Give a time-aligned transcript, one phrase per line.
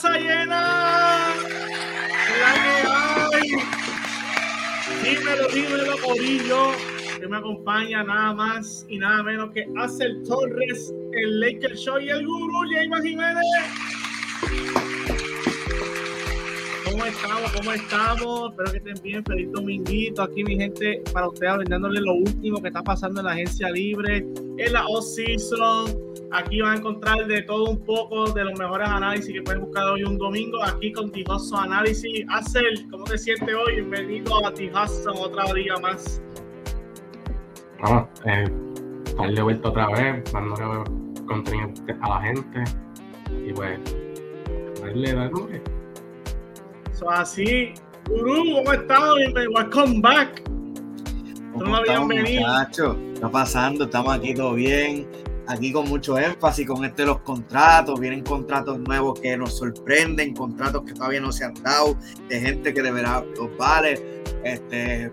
[0.00, 1.34] casa llena.
[2.40, 3.50] La que hay.
[5.02, 6.70] Dímelo, dímelo, Corillo.
[7.18, 12.10] Que me acompaña nada más y nada menos que Axel Torres, el Lakers Show y
[12.10, 13.44] el Guru, James Jiménez.
[16.84, 17.52] ¿Cómo estamos?
[17.52, 18.50] ¿Cómo estamos?
[18.52, 19.24] Espero que estén bien.
[19.24, 20.22] Feliz dominguito.
[20.22, 24.18] Aquí, mi gente, para ustedes, brindándole lo último que está pasando en la agencia libre,
[24.58, 29.32] en la off-season Aquí van a encontrar de todo un poco de los mejores análisis
[29.32, 30.62] que pueden buscar hoy un domingo.
[30.62, 32.26] Aquí con Tijoso Análisis.
[32.28, 33.76] Acel, ¿cómo te sientes hoy?
[33.76, 36.20] Bienvenido a Tijoso otra día más.
[37.80, 38.44] Vamos, eh,
[39.06, 40.84] estar de vuelta otra vez, dándole
[41.26, 42.64] contenido a la gente
[43.46, 43.80] y pues
[44.82, 45.62] darle, darle.
[46.92, 47.72] So, así,
[48.06, 49.14] Guru, ¿cómo estás?
[49.16, 50.42] Bienvenido, welcome back.
[51.54, 52.96] ¿Cómo no estamos, muchachos?
[53.14, 55.08] Está pasando, estamos aquí todo bien
[55.48, 60.84] aquí con mucho énfasis con este los contratos, vienen contratos nuevos que nos sorprenden, contratos
[60.84, 61.96] que todavía no se han dado,
[62.28, 65.10] de gente que deberá los vale, este,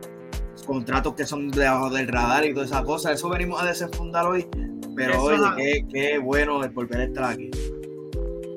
[0.65, 3.13] contratos que son debajo del radar y toda esa cosa.
[3.13, 4.47] Eso venimos a desenfundar hoy,
[4.95, 7.49] pero oye, qué, qué bueno el volver a estar aquí.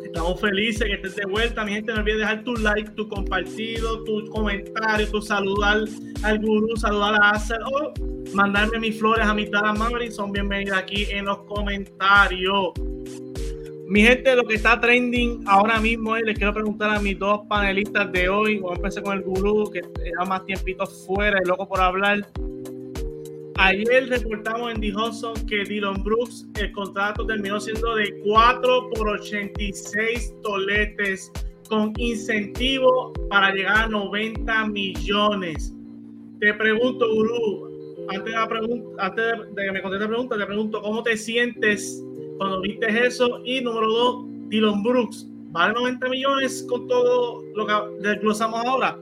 [0.08, 1.64] Estamos felices que estés de vuelta.
[1.64, 5.84] Mi gente, no olvides dejar tu like, tu compartido, tu comentario, tu saludar
[6.22, 7.92] al gurú, saludar a Acer o
[8.32, 10.14] mandarme mis flores a mi Dallas.
[10.14, 12.72] Son bienvenidas aquí en los comentarios.
[13.86, 17.42] Mi gente, lo que está trending ahora mismo es, les quiero preguntar a mis dos
[17.46, 18.58] panelistas de hoy.
[18.58, 22.26] Voy a empezar con el gurú, que era más tiempito fuera y loco por hablar.
[23.60, 24.92] Ayer reportamos en The
[25.48, 31.32] que Dylan Brooks, el contrato terminó siendo de 4 por 86 toletes
[31.68, 35.74] con incentivo para llegar a 90 millones.
[36.38, 38.38] Te pregunto, Guru, antes de,
[38.98, 39.24] antes
[39.56, 42.00] de que me conteste la pregunta, te pregunto cómo te sientes
[42.38, 43.42] cuando viste eso.
[43.44, 48.96] Y número dos, Dylan Brooks, ¿vale 90 millones con todo lo que desglosamos ahora?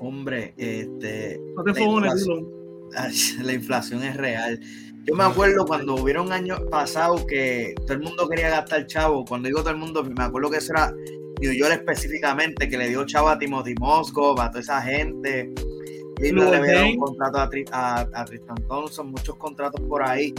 [0.00, 1.40] Hombre, este.
[1.56, 2.59] No te Dylan
[3.42, 4.60] la inflación es real.
[5.04, 9.24] Yo me acuerdo cuando hubieron años pasados que todo el mundo quería gastar chavo.
[9.24, 10.92] Cuando digo todo el mundo, me acuerdo que eso era
[11.40, 15.52] New York específicamente, que le dio chavo a Timothy Moscow, a toda esa gente.
[16.18, 17.38] Y le dieron un contrato
[17.72, 20.34] a, a, Tristan Thompson, muchos contratos por ahí.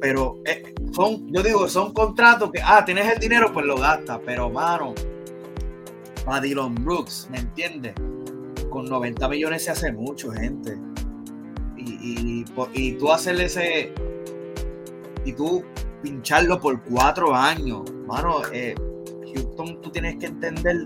[0.00, 4.20] Pero eh, son, yo digo, son contratos que, ah, tienes el dinero, pues lo gastas.
[4.24, 4.94] Pero, mano,
[6.24, 7.92] para Dylan Brooks, ¿me entiendes?
[8.70, 10.78] Con 90 millones se hace mucho, gente
[12.00, 13.92] y, tú hacerle ese.
[15.24, 15.64] Y tú
[16.02, 17.82] pincharlo por cuatro años.
[18.06, 18.74] Mano, eh,
[19.34, 20.84] Houston, tú tienes que entender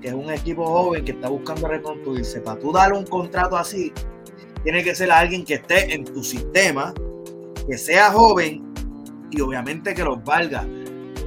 [0.00, 2.40] que es un equipo joven que está buscando reconstruirse.
[2.40, 3.92] Para tú darle un contrato así,
[4.62, 6.92] tiene que ser alguien que esté en tu sistema,
[7.66, 8.72] que sea joven
[9.30, 10.66] y obviamente que los valga.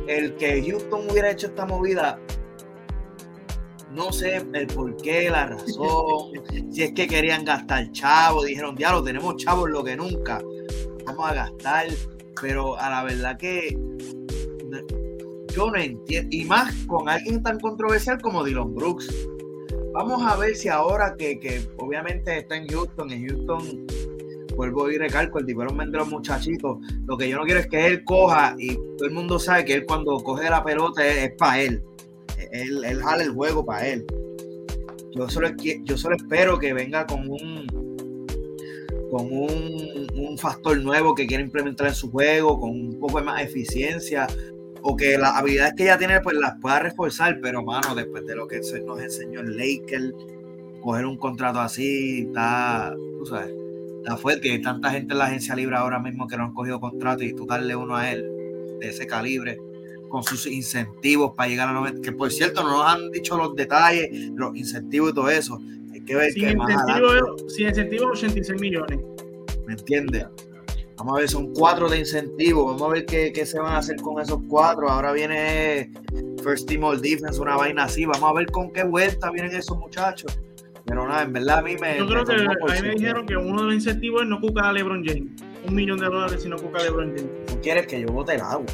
[0.07, 2.19] El que Houston hubiera hecho esta movida
[3.93, 6.31] no sé el por qué, la razón,
[6.71, 10.41] si es que querían gastar chavo, dijeron, diablo, tenemos chavos lo que nunca,
[11.05, 11.87] vamos a gastar,
[12.41, 13.77] pero a la verdad que
[15.55, 19.13] yo no entiendo, y más con alguien tan controversial como Dylan Brooks.
[19.93, 23.85] Vamos a ver si ahora que, que obviamente está en Houston, en Houston
[24.55, 26.79] vuelvo y recalco, el tipo de los muchachitos.
[27.05, 29.73] Lo que yo no quiero es que él coja y todo el mundo sabe que
[29.73, 31.83] él cuando coge la pelota es para él
[32.51, 34.05] él, él jala el juego para él.
[35.15, 35.49] Yo solo,
[35.83, 37.67] yo solo espero que venga con un
[39.09, 43.25] con un, un, factor nuevo que quiera implementar en su juego, con un poco de
[43.25, 44.25] más eficiencia,
[44.81, 48.35] o que las habilidades que ella tiene pues las pueda reforzar, pero mano, después de
[48.35, 50.15] lo que nos enseñó el Laker,
[50.81, 53.53] coger un contrato así, está, tú sabes,
[53.99, 56.79] está fuerte, hay tanta gente en la agencia libre ahora mismo que no han cogido
[56.79, 58.23] contrato y tú darle uno a él
[58.79, 59.59] de ese calibre
[60.13, 63.55] con sus incentivos para llegar a 90, que por cierto no nos han dicho los
[63.55, 65.59] detalles, los incentivos y todo eso.
[65.91, 68.99] Hay que ver sin incentivo, sin incentivo 86 millones.
[69.65, 70.27] ¿Me entiendes?
[70.97, 72.63] Vamos a ver, son cuatro de incentivos.
[72.63, 74.87] Vamos a ver qué, qué, se van a hacer con esos cuatro.
[74.87, 75.91] Ahora viene
[76.43, 78.05] First Team All Defense, una vaina así.
[78.05, 80.39] Vamos a ver con qué vuelta vienen esos muchachos.
[80.85, 81.97] Pero nada, en verdad a mí me.
[81.97, 84.65] Yo creo que a mí me dijeron que uno de los incentivos es no cucar
[84.65, 85.41] a LeBron James.
[85.67, 87.45] Un millón de dólares si no cuca a LeBron James.
[87.47, 88.67] Tú quieres que yo bote el agua.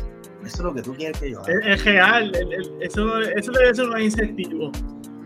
[0.50, 1.54] Eso es lo que tú quieres que yo haga.
[1.64, 2.32] Es, real,
[2.82, 3.06] eso,
[3.52, 4.72] debe ser un incentivo.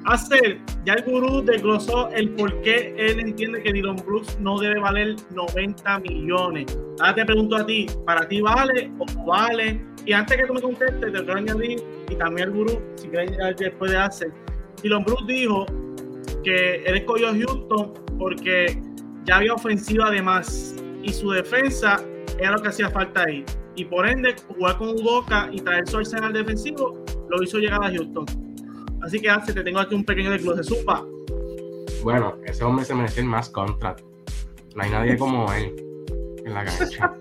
[0.03, 4.81] Hacer, ya el gurú desglosó el por qué él entiende que Dylan Brooks no debe
[4.81, 6.77] valer 90 millones.
[6.99, 9.81] Ahora te pregunto a ti, ¿para ti vale o no vale?
[10.05, 13.37] Y antes que tú me contestes, te quiero añadir, y también el gurú, si quieres
[13.57, 14.31] después de hacer,
[14.81, 15.65] Dylan Brooks dijo
[16.43, 18.77] que él escogió Houston porque
[19.23, 22.03] ya había ofensiva además y su defensa
[22.37, 25.97] era lo que hacía falta ahí y por ende jugar con Udoka y traer su
[25.97, 28.25] arsenal defensivo lo hizo llegar a Houston.
[29.01, 30.63] Así que hace, te tengo aquí un pequeño desglose.
[30.63, 31.03] Zumba.
[32.03, 34.01] Bueno, ese hombre se merece más contract.
[34.75, 35.75] No hay nadie como él
[36.45, 37.13] en la cancha.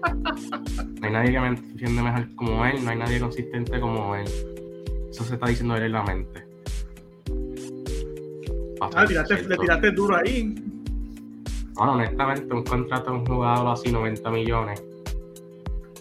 [1.00, 4.26] No hay nadie que me defiende mejor como él, no hay nadie consistente como él.
[5.10, 6.44] Eso se está diciendo él en la mente.
[8.80, 10.54] Ah, tiraste, le tiraste duro ahí.
[11.74, 14.82] Bueno, honestamente, un contrato de un jugador así, 90 millones.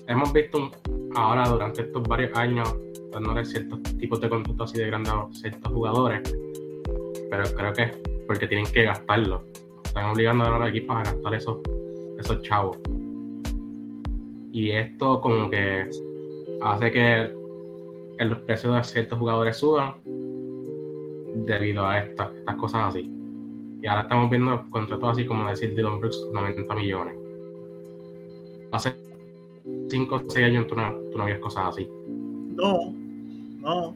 [0.08, 0.72] Hemos visto
[1.16, 2.76] ahora durante estos varios años,
[3.12, 6.22] dándole ciertos tipos de contratos así de grandes ciertos jugadores,
[7.30, 9.44] pero creo que porque tienen que gastarlo.
[9.84, 11.58] Están obligando a los equipos a gastar esos,
[12.18, 12.78] esos chavos.
[14.52, 15.90] Y esto como que
[16.62, 17.34] hace que
[18.20, 19.96] los precios de ciertos jugadores suban
[21.36, 23.12] debido a estas, estas cosas así.
[23.82, 27.16] Y ahora estamos viendo contratos así como decir Dylan Brooks, 90 millones.
[29.92, 31.88] 5 o 6 años tú no, tú no cosas así.
[32.08, 32.94] No,
[33.60, 33.96] no.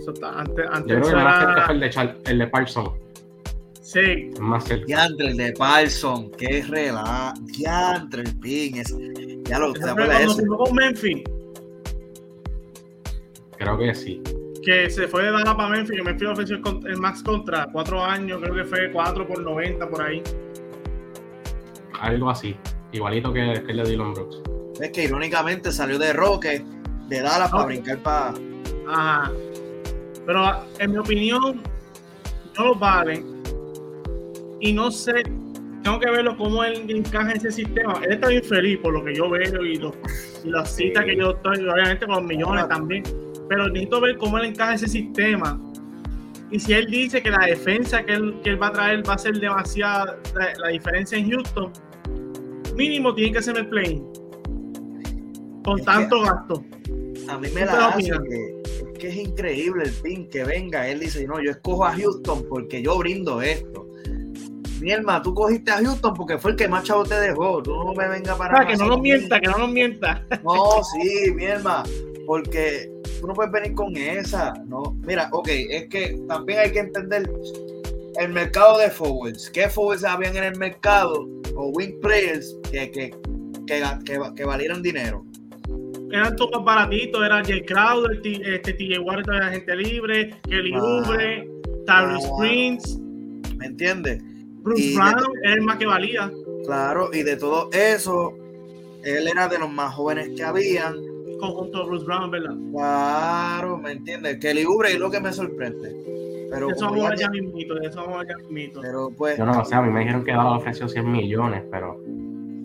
[0.00, 1.24] Eso está, antes, antes Yo creo que era...
[1.24, 2.92] más cerca fue el de, Char el de Parson.
[3.82, 4.30] Sí.
[4.40, 4.86] Más cerca.
[4.86, 7.34] Diantre, el de Parson, qué rela.
[7.42, 8.78] Diantre, el pin.
[8.78, 8.96] Es,
[9.44, 10.56] ya lo te acuerdas de eso.
[10.56, 11.22] con Memphis,
[13.58, 14.22] Creo que sí.
[14.64, 18.40] que se fue de Dallas para Memphis, que Memphis ofreció el, max contra cuatro años,
[18.40, 20.22] creo que fue 4 por 90 por ahí.
[22.00, 22.56] Algo así.
[22.92, 24.51] Igualito que, que el de Dylan Brooks.
[24.80, 26.64] Es que irónicamente salió de Roque,
[27.08, 28.34] de Dallas, para brincar para.
[28.88, 29.30] Ajá.
[30.26, 31.62] Pero en mi opinión,
[32.58, 33.42] no lo valen.
[34.60, 35.24] Y no sé,
[35.82, 38.00] tengo que verlo cómo él encaja en ese sistema.
[38.04, 39.94] Él está bien feliz por lo que yo veo y, lo-
[40.44, 43.02] y las citas que yo estoy, obviamente con los millones también.
[43.48, 45.60] Pero necesito ver cómo él encaja en ese sistema.
[46.52, 49.14] Y si él dice que la defensa que él, que él va a traer va
[49.14, 51.72] a ser demasiada, la, la diferencia en Houston,
[52.76, 54.02] mínimo tiene que ser el play
[55.64, 56.64] con Es que- tanto gasto.
[57.28, 58.62] A mí me ¿Tú la hace que,
[58.92, 60.88] es que es increíble el pin que venga.
[60.88, 63.86] Él dice, no, yo escojo a Houston porque yo brindo esto.
[64.80, 67.62] Mi hermano, tú cogiste a Houston porque fue el que más chavo te dejó.
[67.62, 70.26] Tú no me vengas para Ah, que no nos mienta, que no nos mienta.
[70.42, 71.84] No, sí, mi hermano,
[72.26, 74.82] porque tú no puedes venir con esa, ¿no?
[75.06, 77.30] Mira, ok, es que también hay que entender
[78.18, 79.48] el mercado de forwards.
[79.50, 81.28] ¿Qué forwards habían en el mercado?
[81.54, 83.10] O wing players que, que,
[83.68, 85.24] que, que, que valieran dinero.
[86.12, 90.34] Eran todos más baratitos, era Jay Crowder, T- este, TJ Warren de la gente libre,
[90.48, 90.74] Kelly.
[90.76, 91.48] Oubre,
[91.86, 92.30] Tyrese.
[92.38, 92.98] Prince,
[93.56, 94.22] ¿Me entiendes?
[94.62, 96.30] Bruce Brown, era el más que valía.
[96.66, 98.32] Claro, y de todo eso,
[99.02, 100.94] él era de los más jóvenes que habían.
[101.40, 102.54] Conjunto de Bruce Brown, ¿verdad?
[102.72, 104.38] Claro, ¿me entiendes?
[104.38, 106.46] Kelly Oubre es lo que me sorprende.
[106.50, 108.80] Pero, eso vamos a ver ya- ya mismito, de eso vamos a ver ya mismito.
[108.82, 111.98] pero pues, Yo no sé, a mí me dijeron que Dallas ofreció 100 millones, pero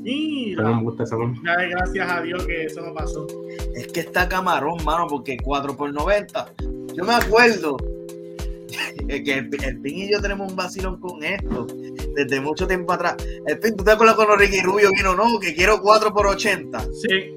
[0.08, 1.36] Mira, un gusto según.
[1.44, 3.28] ya, gracias a Dios que eso no pasó.
[3.76, 6.54] Es que está camarón, mano, porque 4 por 90.
[6.94, 7.76] Yo me acuerdo
[9.08, 11.68] que el, el Pin y yo tenemos un vacilón con esto
[12.16, 13.18] desde mucho tiempo atrás.
[13.46, 15.14] El Pin, ¿tú te acuerdas cuando Ricky Rubio vino?
[15.14, 16.80] No, que quiero 4 por 80.
[16.94, 17.36] Sí,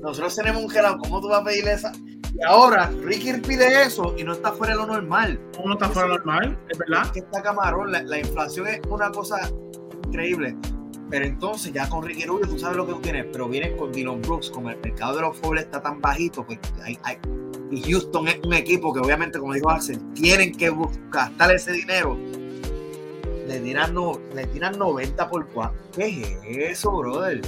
[0.00, 1.92] Nosotros tenemos un gelado, ¿cómo tú vas a pedirle esa?
[2.34, 5.38] Y ahora Ricky pide eso y no está fuera de lo normal.
[5.62, 7.02] uno está fuera normal, es verdad.
[7.04, 9.36] Es que está camarón, la, la inflación es una cosa
[10.06, 10.56] increíble.
[11.12, 13.92] Pero entonces ya con Ricky Rubio tú sabes lo que tú tienes, pero vienes con
[13.92, 17.18] Dylan Brooks, como el mercado de los foles está tan bajito, pues hay, hay-
[17.70, 20.74] y Houston es un equipo que obviamente, como dijo Axel, tienen que
[21.10, 22.16] gastar ese dinero.
[23.46, 25.74] Le tiran, no, le tiran 90 por 4.
[25.94, 27.42] ¿Qué es eso, brother?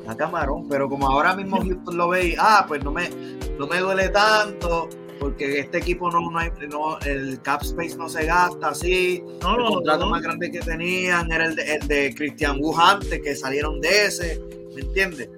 [0.00, 3.10] Está camarón, pero como ahora mismo Houston lo ve y, ah, pues no me,
[3.58, 4.88] no me duele tanto,
[5.20, 9.22] porque este equipo no, no hay, no, el cap space no se gasta así.
[9.42, 10.10] No, El contrato no.
[10.12, 14.06] más grande que tenían era el de, el de Christian Wu antes, que salieron de
[14.06, 14.40] ese,
[14.74, 15.28] ¿me entiendes?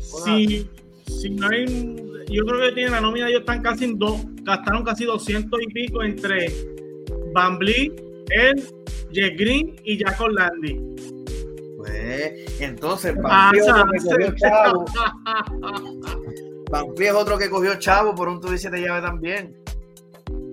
[0.00, 0.68] Si,
[1.06, 1.66] si no hay,
[2.28, 5.66] yo creo que tienen la nómina, ellos están casi en dos, gastaron casi 200 y
[5.72, 6.52] pico entre
[7.32, 7.92] Van Vliet,
[8.30, 8.62] él,
[9.12, 10.80] Jeff Green y Jack Orlandi.
[11.76, 13.52] Pues, entonces, Ah,
[16.70, 18.14] Van Fleet es otro que cogió chavo.
[18.14, 19.56] Por un tubo y siete llaves también.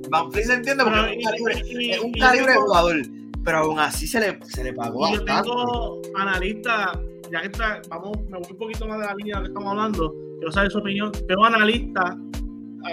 [0.09, 2.57] Van Fleet se entiende porque Pero, es un calibre, y- es un y- calibre de
[2.59, 2.95] y- jugador,
[3.43, 6.99] pero aún así se le, se le pagó Y yo tengo analistas,
[7.31, 9.47] ya que está, vamos, me voy un poquito más de la línea de la que
[9.53, 11.11] estamos hablando, quiero saber su opinión.
[11.27, 12.15] Tengo analistas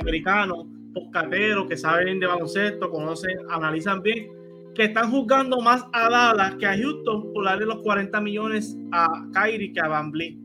[0.00, 4.29] americanos, poscateros, que saben de baloncesto, conocen, analizan bien,
[4.75, 9.09] que están juzgando más a Dallas que a Houston por darle los 40 millones a
[9.35, 10.37] Kyrie que a Van Vliet.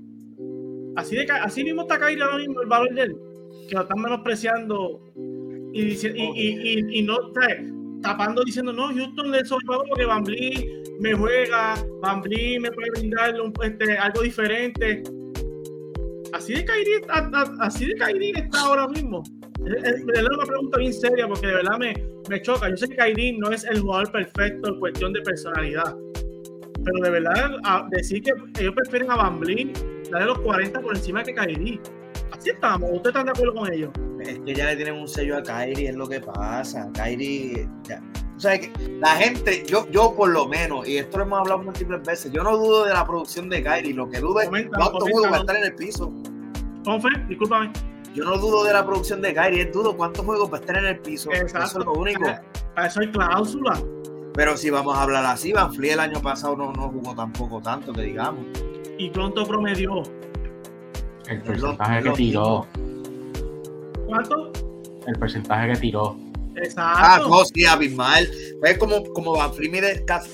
[0.95, 3.15] Así, de, así mismo está Kyrie ahora mismo, el valor de él,
[3.69, 5.01] que lo están menospreciando
[5.73, 7.17] y, dice- y, y, y- no,
[8.01, 10.65] tapando diciendo, no, Houston le sobrepago porque Van Vliet
[10.99, 15.03] me juega, Van Vliet me puede brindar este, algo diferente.
[16.33, 16.65] Así de
[17.95, 19.23] Kyrie, está ahora mismo.
[19.65, 21.93] Es, una pregunta bien seria porque de verdad me,
[22.29, 22.69] me choca.
[22.69, 25.95] Yo sé que Kyrie no es el jugador perfecto en cuestión de personalidad.
[26.83, 27.51] Pero de verdad,
[27.89, 29.39] decir que ellos prefieren a Van
[30.09, 31.79] darle los 40 por encima que Kyrie.
[32.31, 32.89] Así estamos.
[32.91, 33.91] ¿Ustedes están de acuerdo con ellos?
[34.19, 36.89] Es que ya le tienen un sello a Kyrie, es lo que pasa.
[36.93, 37.67] Kyrie.
[38.35, 41.63] O sea, que la gente, yo, yo por lo menos, y esto lo hemos hablado
[41.63, 43.93] múltiples veces, yo no dudo de la producción de Kyrie.
[43.93, 46.11] Lo que dudo es cuántos juegos va a estar en el piso.
[46.83, 47.11] ¿Cómo fue?
[47.27, 47.71] Discúlpame.
[48.13, 50.77] Yo no dudo de la producción de Kyrie, es dudo cuántos juegos va a estar
[50.77, 51.31] en el piso.
[51.31, 51.65] Exacto.
[51.65, 52.23] Eso es lo único.
[52.73, 53.77] Para eso hay cláusula.
[54.33, 57.61] Pero si vamos a hablar así, Van Flee el año pasado no, no jugó tampoco
[57.61, 58.45] tanto, que digamos.
[58.97, 60.03] ¿Y cuánto promedió?
[61.27, 62.67] El porcentaje que tiró.
[64.07, 64.51] ¿Cuánto?
[65.07, 66.17] El porcentaje que tiró.
[66.55, 66.81] Exacto.
[66.83, 68.29] Ah, no, sí, abismal.
[68.59, 70.29] Pues como, como Van Flee mide casi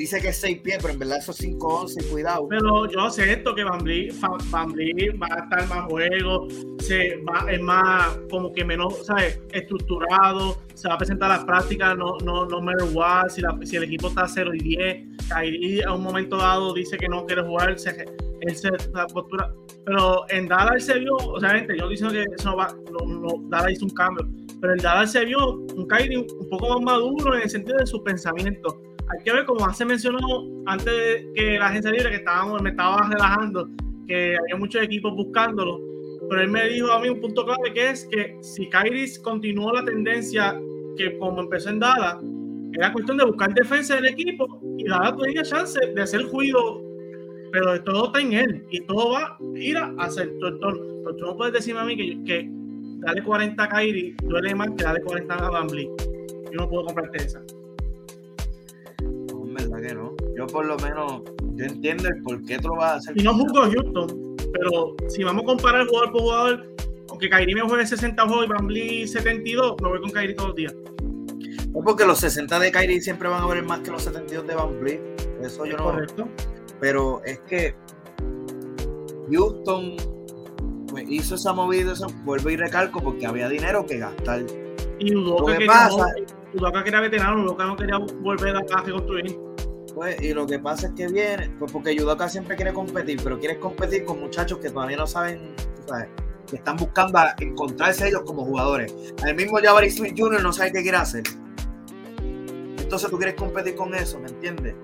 [0.00, 2.48] dice que es 6 pies, pero en verdad esos 5 11, cuidado.
[2.48, 8.18] Pero yo acepto que Van Vliet, va a estar más juego, se va, es más
[8.30, 9.40] como que menos, ¿sabes?
[9.52, 13.76] Estructurado, se va a presentar las prácticas, no, no, no matter what, si, la, si
[13.76, 17.42] el equipo está 0 y 10, ahí a un momento dado dice que no quiere
[17.42, 18.06] jugar, se,
[18.40, 19.52] él se la postura.
[19.84, 23.48] Pero en Dallas se vio, o sea, gente, yo diciendo que eso va, no, no,
[23.50, 24.26] Dallas hizo un cambio,
[24.62, 27.86] pero en Dallas se vio un Kyrie un poco más maduro en el sentido de
[27.86, 28.74] sus pensamientos
[29.10, 30.18] hay que ver, como hace mencionó
[30.66, 33.68] antes de que la agencia libre, que estábamos, me estaba relajando,
[34.06, 35.80] que había muchos equipos buscándolo,
[36.28, 39.72] pero él me dijo a mí un punto clave que es que si Kairis continuó
[39.72, 40.58] la tendencia
[40.96, 42.20] que como empezó en Dada,
[42.74, 46.82] era cuestión de buscar defensa del equipo y Dada tenía chance de hacer juicio,
[47.52, 51.26] pero todo está en él y todo va a ir a hacer todo Pero tú
[51.26, 52.48] no puedes decirme a mí que, que
[53.00, 55.90] darle 40 a Kairi duele más que darle 40 a Bambly.
[56.52, 57.42] Yo no puedo comprarte esa
[60.50, 61.22] por lo menos,
[61.54, 63.20] yo entiendo el por qué tú lo vas a hacer.
[63.20, 66.74] Y no juzgo a Houston, pero si vamos a comparar jugador por jugador,
[67.08, 70.56] aunque Kyrie me juegue 60 juegos y Bambly 72, me voy con Kyrie todos los
[70.56, 70.74] días.
[71.72, 74.54] No, porque los 60 de Kyrie siempre van a valer más que los 72 de
[74.54, 74.70] Van
[75.42, 75.84] Eso yo no.
[75.84, 76.28] Correcto.
[76.80, 77.74] Pero es que
[79.30, 79.96] Houston
[80.88, 84.44] pues, hizo esa movida, eso, vuelvo y recalco, porque había dinero que gastar.
[84.98, 86.06] Y Udoka que pasa,
[86.82, 89.49] que era veterano, Udoka no quería volver a, a reconstruir.
[90.00, 93.38] Pues, y lo que pasa es que viene, pues porque Yudoka siempre quiere competir, pero
[93.38, 95.54] quiere competir con muchachos que todavía no saben,
[95.86, 96.08] sabes,
[96.48, 98.94] que están buscando encontrarse ellos como jugadores.
[99.26, 100.42] El mismo Jabari Smith Jr.
[100.42, 101.24] no sabe qué quiere hacer.
[102.78, 104.74] Entonces tú quieres competir con eso, ¿me entiendes?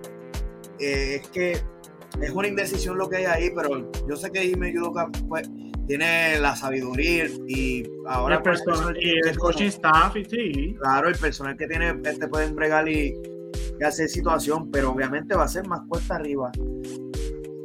[0.78, 1.52] Eh, es que
[2.20, 5.48] es una indecisión lo que hay ahí, pero yo sé que Jimmy Yudoka pues,
[5.88, 10.76] tiene la sabiduría y ahora el personal y el coaching staff y sí.
[10.78, 13.14] Claro, el personal que tiene este pueden bregar y
[13.78, 16.50] que hacer situación, pero obviamente va a ser más cuesta arriba.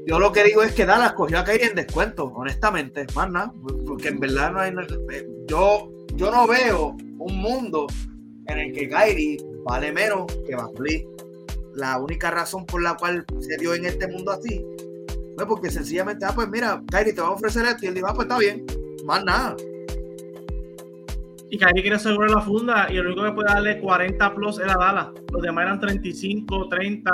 [0.07, 3.53] Yo lo que digo es que Dallas cogió a Kyrie en descuento, honestamente, más nada,
[3.85, 4.73] porque en verdad no hay.
[5.47, 7.87] Yo, yo no veo un mundo
[8.47, 10.71] en el que Kyrie vale menos que Van
[11.75, 14.65] La única razón por la cual se dio en este mundo así
[15.35, 18.07] fue porque sencillamente, ah, pues mira, Kyrie te va a ofrecer esto y él dijo,
[18.07, 18.65] ah, pues está bien,
[19.05, 19.55] más nada.
[21.51, 24.73] Y Kyrie quiere asegurar la funda y el único que puede darle 40 plus era
[24.75, 25.09] Dallas.
[25.33, 27.11] Los demás eran 35, 30,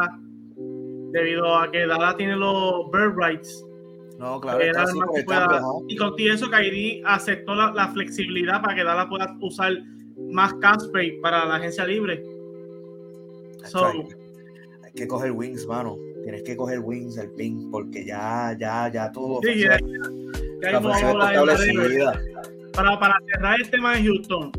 [1.12, 3.66] debido a que Dallas tiene los bird rights.
[4.20, 4.60] No, claro.
[5.88, 9.74] y con eso, Kyrie aceptó la, flexibilidad para que Dallas pueda usar
[10.30, 12.24] más Casper para la agencia libre.
[14.84, 15.96] hay que coger wings, mano.
[16.22, 19.40] Tienes que coger wings, el ping, porque ya, ya, ya todo.
[19.42, 19.80] Sí, ya,
[20.62, 20.72] ya,
[22.78, 24.52] para, para cerrar el tema de Houston,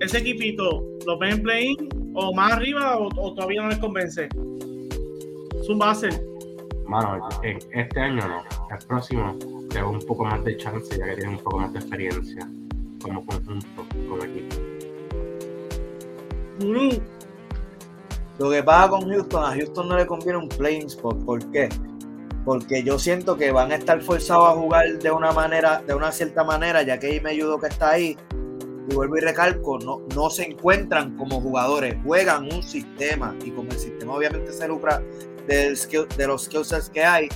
[0.00, 1.76] ¿ese equipito lo ven en play
[2.14, 4.28] o más arriba o, todavía no les convence?
[5.60, 6.08] Es un base.
[6.86, 8.44] Mano, este año no.
[8.70, 9.36] El próximo
[9.70, 12.48] tengo un poco más de chance ya que tiene un poco más de experiencia
[13.02, 14.56] como conjunto, como equipo.
[18.38, 21.24] Lo que pasa con Houston, a Houston no le conviene un playing spot.
[21.24, 21.68] ¿Por qué?
[22.44, 26.12] Porque yo siento que van a estar forzados a jugar de una manera, de una
[26.12, 28.16] cierta manera, ya que ahí me ayudó que está ahí.
[28.90, 33.70] Y vuelvo y recalco, no, no se encuentran como jugadores, juegan un sistema y como
[33.70, 35.02] el sistema obviamente se lucra
[35.48, 35.78] del
[36.16, 37.28] de los skills que hay,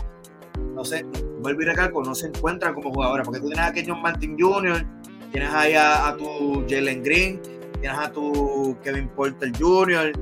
[0.74, 1.06] no sé,
[1.40, 4.84] vuelvo y recalco, no se encuentran como jugadores, porque tú tienes a Kenyon Martin Jr.,
[5.32, 7.40] tienes ahí a, tu Jalen Green,
[7.80, 10.12] tienes a tu Kevin Porter Jr.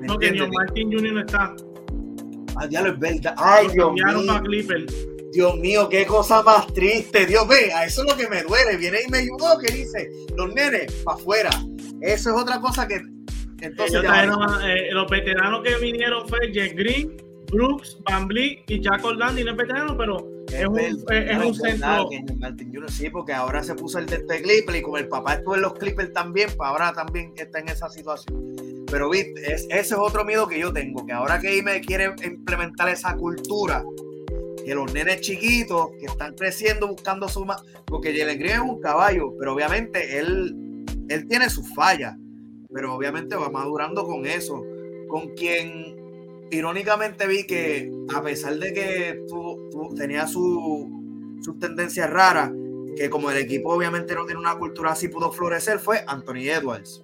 [0.00, 1.12] no, Kenyon Martin Jr.
[1.12, 1.54] no está.
[2.56, 3.34] Ay, es verdad.
[3.36, 4.06] Ay, Dios mío.
[5.32, 7.26] Dios mío, qué cosa más triste.
[7.26, 8.76] Dios, vea, eso es lo que me duele.
[8.76, 11.50] Viene y me ayudó, que dice, los nenes, para afuera.
[12.02, 13.00] Eso es otra cosa que.
[13.60, 17.16] Entonces, eh, los veteranos que vinieron fue Jeff Green,
[17.50, 22.08] Brooks, Van y Jack Orlando, y no es veterano, pero Es un, es, un centro.
[22.88, 25.62] Sí, porque ahora se puso el de este Clipper y como el papá estuvo en
[25.62, 28.51] los Clippers también, pues ahora también está en esa situación.
[28.92, 32.90] Pero viste, ese es otro miedo que yo tengo, que ahora que me quiere implementar
[32.90, 33.82] esa cultura,
[34.66, 37.46] que los nenes chiquitos que están creciendo buscando su...
[37.86, 42.18] Porque Jalen Green es un caballo, pero obviamente él, él tiene sus fallas,
[42.70, 44.62] pero obviamente va madurando con eso.
[45.08, 45.96] Con quien
[46.50, 52.52] irónicamente vi que a pesar de que tú, tenía su, sus tendencias raras,
[52.94, 57.02] que como el equipo obviamente no tiene una cultura así, pudo florecer, fue Anthony Edwards.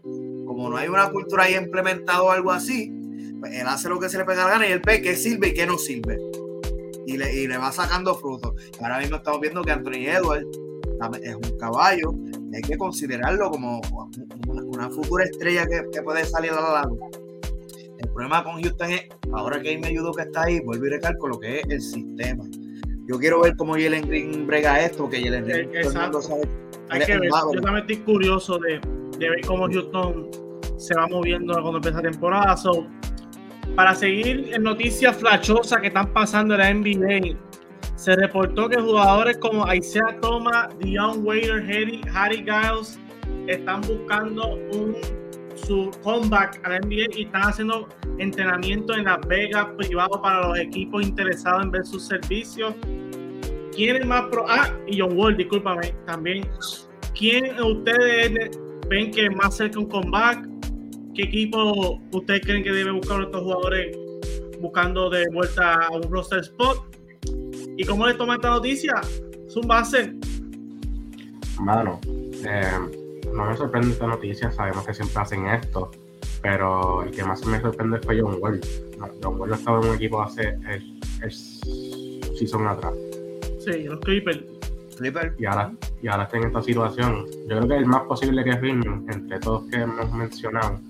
[0.58, 2.92] Como no hay una cultura ahí implementado o algo así,
[3.38, 5.50] pues él hace lo que se le pega la gana y él ve qué sirve
[5.50, 6.18] y qué no sirve.
[7.06, 8.54] Y le, y le va sacando frutos.
[8.80, 10.48] Ahora mismo estamos viendo que Anthony Edwards
[11.22, 12.12] es un caballo,
[12.52, 13.80] hay que considerarlo como
[14.48, 16.98] una, futura estrella que, que puede salir a la luz.
[17.98, 20.90] El problema con Houston es, ahora que ahí me ayudó que está ahí, vuelvo y
[20.90, 22.42] recalco lo que es el sistema.
[23.06, 26.18] Yo quiero ver cómo Jalen Green brega esto, porque Jalen Green Exacto.
[26.88, 27.30] Hay que ver.
[27.30, 28.80] Yo también estoy curioso de,
[29.18, 30.47] de, ver cómo Houston
[30.78, 32.56] se va moviendo cuando empieza la temporada.
[33.74, 37.38] para seguir en noticias flashosas que están pasando en la NBA,
[37.96, 42.98] se reportó que jugadores como Isaiah Thomas, Dion Waiter, Harry, Harry Giles
[43.46, 44.96] están buscando un
[45.66, 50.58] su comeback a la NBA y están haciendo entrenamiento en Las Vegas privado para los
[50.58, 52.74] equipos interesados en ver sus servicios.
[53.74, 54.44] ¿Quién es más pro?
[54.48, 56.48] Ah, y John Wall, discúlpame, también.
[57.16, 58.58] ¿Quién ustedes
[58.88, 60.57] ven que más cerca un comeback?
[61.18, 63.98] ¿Qué equipo ustedes creen que debe buscar a estos jugadores
[64.60, 66.96] buscando de vuelta a un roster spot?
[67.76, 68.94] ¿Y cómo les toma esta noticia?
[69.44, 70.14] ¿Es un base?
[71.58, 72.70] Mano, eh,
[73.34, 75.90] no me sorprende esta noticia, sabemos que siempre hacen esto,
[76.40, 78.60] pero el que más me sorprende fue John Wall.
[79.20, 82.94] John Wall estaba en un equipo hace el, el season atrás.
[83.58, 84.44] Sí, los Clippers.
[85.38, 87.26] Y ahora, y ahora está en esta situación.
[87.48, 90.80] Yo creo que es más posible que firmen entre todos que hemos mencionado.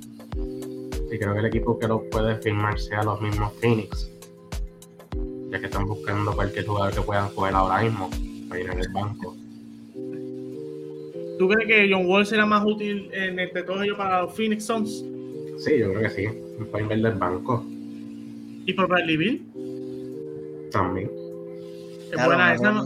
[1.11, 4.11] Y creo que el equipo que lo puede firmar sea los mismos Phoenix.
[5.51, 8.11] Ya que están buscando cualquier jugador que puedan jugar ahora mismo
[8.49, 9.37] para ir en el banco.
[11.38, 14.64] ¿Tú crees que John Wall será más útil en entre todos ellos para los Phoenix
[14.64, 15.05] Suns?
[15.59, 16.29] Sí, yo creo que sí.
[16.71, 17.64] Pueden ver del banco.
[18.66, 19.47] ¿Y por Bradley Bill?
[20.73, 21.11] También.
[22.12, 22.85] Es buena esa.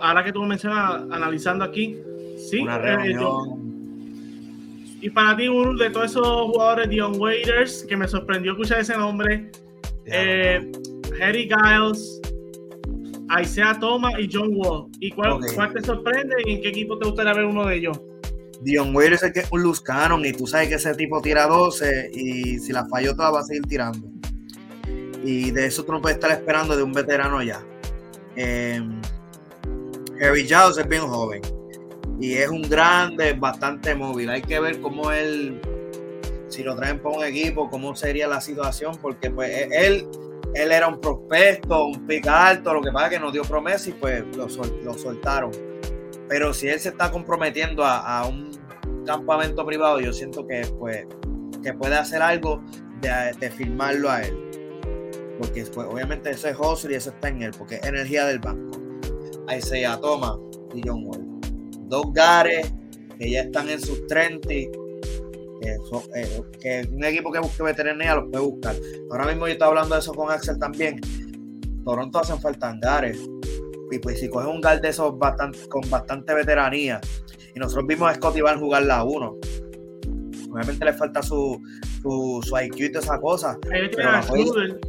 [0.00, 1.98] ahora que tú me mencionas, analizando aquí,
[2.36, 2.60] sí.
[2.60, 3.16] Eh,
[5.00, 8.96] y para ti, Uru, de todos esos jugadores, Dion Waiters, que me sorprendió escuchar ese
[8.96, 9.50] nombre,
[10.04, 10.70] eh,
[11.22, 12.20] Harry Giles,
[13.40, 14.88] Isaiah Thomas y John Wall.
[15.00, 15.40] ¿Y cuál,
[15.72, 18.00] te sorprende y en qué equipo te gustaría ver uno de ellos?
[18.60, 21.46] Dion Wade es que es un Luz Cannon y tú sabes que ese tipo tira
[21.46, 24.06] 12 y si la falló toda va a seguir tirando.
[25.24, 27.64] Y de eso tú no puedes estar esperando de un veterano ya.
[28.36, 29.00] Em,
[30.20, 31.40] Harry Giles es bien joven
[32.20, 34.30] y es un grande, bastante móvil.
[34.30, 35.60] Hay que ver cómo él,
[36.48, 40.06] si lo traen para un equipo, cómo sería la situación, porque pues e-, él
[40.54, 43.92] él era un prospecto, un pick alto, lo que pasa que nos dio promesa y
[43.92, 45.52] pues lo, soltaron.
[46.28, 48.50] Pero si él se está comprometiendo a, un
[49.06, 51.06] campamento privado, yo siento que, pues,
[51.62, 52.62] que puede hacer algo
[53.00, 54.36] de, firmarlo a él.
[55.38, 58.38] Porque pues, obviamente eso es hustle y eso está en él, porque es energía del
[58.38, 58.78] banco.
[59.48, 60.38] Ahí se llama Toma
[60.74, 61.29] y John Wall.
[61.90, 62.72] Dos gares
[63.18, 64.48] que ya están en sus 30
[65.62, 68.74] eh, que un equipo que busque veterinaria los puede buscar.
[69.10, 71.00] Ahora mismo yo estoy hablando de eso con Axel también.
[71.84, 73.18] Toronto hacen falta hangares.
[73.90, 77.00] Y pues si coges un gal de esos bastante, con bastante veteranía,
[77.54, 79.36] y nosotros vimos a Scotty Van jugar la 1.
[80.52, 81.60] Obviamente le falta su,
[82.02, 83.58] su, su IQ y toda esa cosa.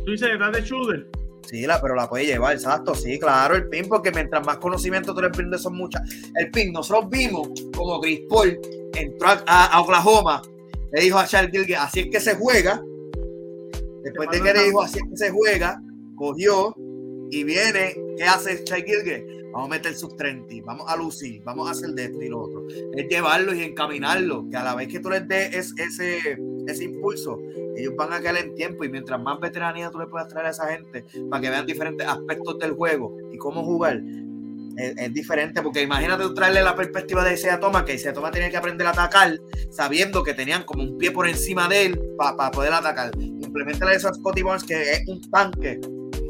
[0.06, 1.08] Tú dices de Schroeder.
[1.48, 5.14] Sí, la, pero la puede llevar, exacto, sí, claro, el pin, porque mientras más conocimiento
[5.14, 6.02] tú le brindes son muchas.
[6.36, 8.60] El pin, nosotros vimos como Chris Paul
[8.94, 10.42] entró a Oklahoma
[10.92, 12.84] le dijo a Charles Gilgit, así es que se juega.
[14.04, 15.82] Después de que le dijo, así es que se juega,
[16.16, 16.76] cogió
[17.30, 19.24] y viene, ¿qué hace Charles Gilgit?
[19.52, 22.42] Vamos a meter sus 30, vamos a lucir, vamos a hacer de esto y lo
[22.42, 22.68] otro.
[22.94, 26.38] Es llevarlo y encaminarlo, que a la vez que tú les des ese,
[26.68, 27.40] ese impulso,
[27.76, 30.50] ellos van a caer en tiempo y mientras más veteranía tú le puedas traer a
[30.52, 34.02] esa gente para que vean diferentes aspectos del juego y cómo jugar,
[34.78, 38.58] es, diferente, porque imagínate traerle la perspectiva de Isaiah Toma, que Isaiah Toma tenía que
[38.58, 39.38] aprender a atacar,
[39.70, 43.12] sabiendo que tenían como un pie por encima de él para poder atacar.
[43.18, 45.80] Implementale eso a Scotty Barnes, que es un tanque,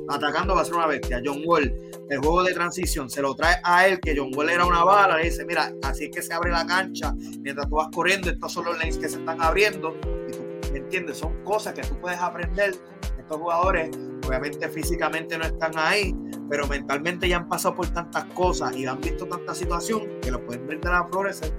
[0.09, 1.21] atacando va a ser una bestia.
[1.23, 1.73] John Wall,
[2.11, 5.15] el juego de transición, se lo trae a él, que John Wall era una bala,
[5.15, 8.51] le dice, mira, así es que se abre la cancha, mientras tú vas corriendo, estos
[8.51, 9.95] son los lanes que se están abriendo,
[10.27, 11.19] y tú, ¿me entiendes?
[11.19, 12.75] Son cosas que tú puedes aprender
[13.17, 13.97] estos jugadores,
[14.27, 16.13] obviamente físicamente no están ahí,
[16.49, 20.45] pero mentalmente ya han pasado por tantas cosas y han visto tanta situación que lo
[20.45, 21.53] pueden brindar a florecer.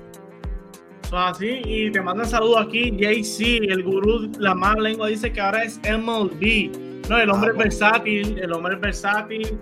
[1.12, 5.64] así, y te mandan saludos aquí, JC, el gurú, la mala lengua, dice que ahora
[5.64, 7.08] es MLB.
[7.08, 9.58] No, el hombre es versátil, el hombre es versátil.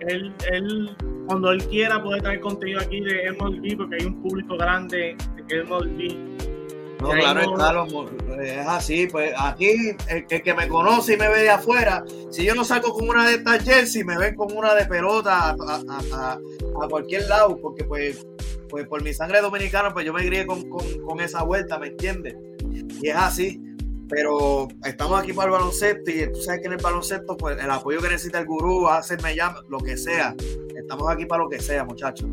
[0.00, 4.56] Él, él, cuando él quiera, puede traer contenido aquí de MLB porque hay un público
[4.56, 5.16] grande
[5.48, 6.38] de MLB.
[7.00, 7.86] No, claro,
[8.42, 12.56] es así, pues aquí el que, me conoce y me ve de afuera, si yo
[12.56, 16.38] no saco con una de estas jersey, me ven con una de pelota a,
[16.90, 18.26] cualquier lado, porque pues,
[18.68, 22.34] pues por mi sangre dominicana, pues yo me crié con, esa vuelta, ¿me entiendes?
[23.00, 23.60] Y es así,
[24.08, 27.70] pero estamos aquí para el baloncesto y tú sabes que en el baloncesto, pues el
[27.70, 30.34] apoyo que necesita el gurú, hacerme llama, lo que sea,
[30.76, 32.28] estamos aquí para lo que sea, muchachos.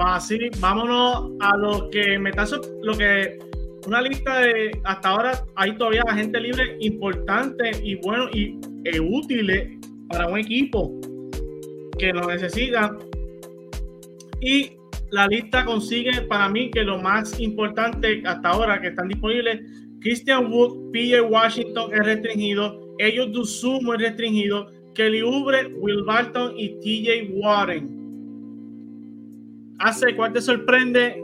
[0.00, 2.46] Así, vámonos a lo que me está
[2.82, 3.38] lo que
[3.86, 9.78] una lista de hasta ahora hay todavía gente libre importante y bueno y e útiles
[10.08, 10.92] para un equipo
[11.98, 12.96] que lo necesita
[14.40, 14.76] y
[15.10, 19.60] la lista consigue para mí que lo más importante hasta ahora que están disponibles
[20.02, 26.68] Christian Wood, PJ Washington es restringido, ellos Dusumo es restringido, Kelly Oubre, Will Barton y
[26.80, 28.02] TJ Warren
[29.82, 31.22] hace cuál te sorprende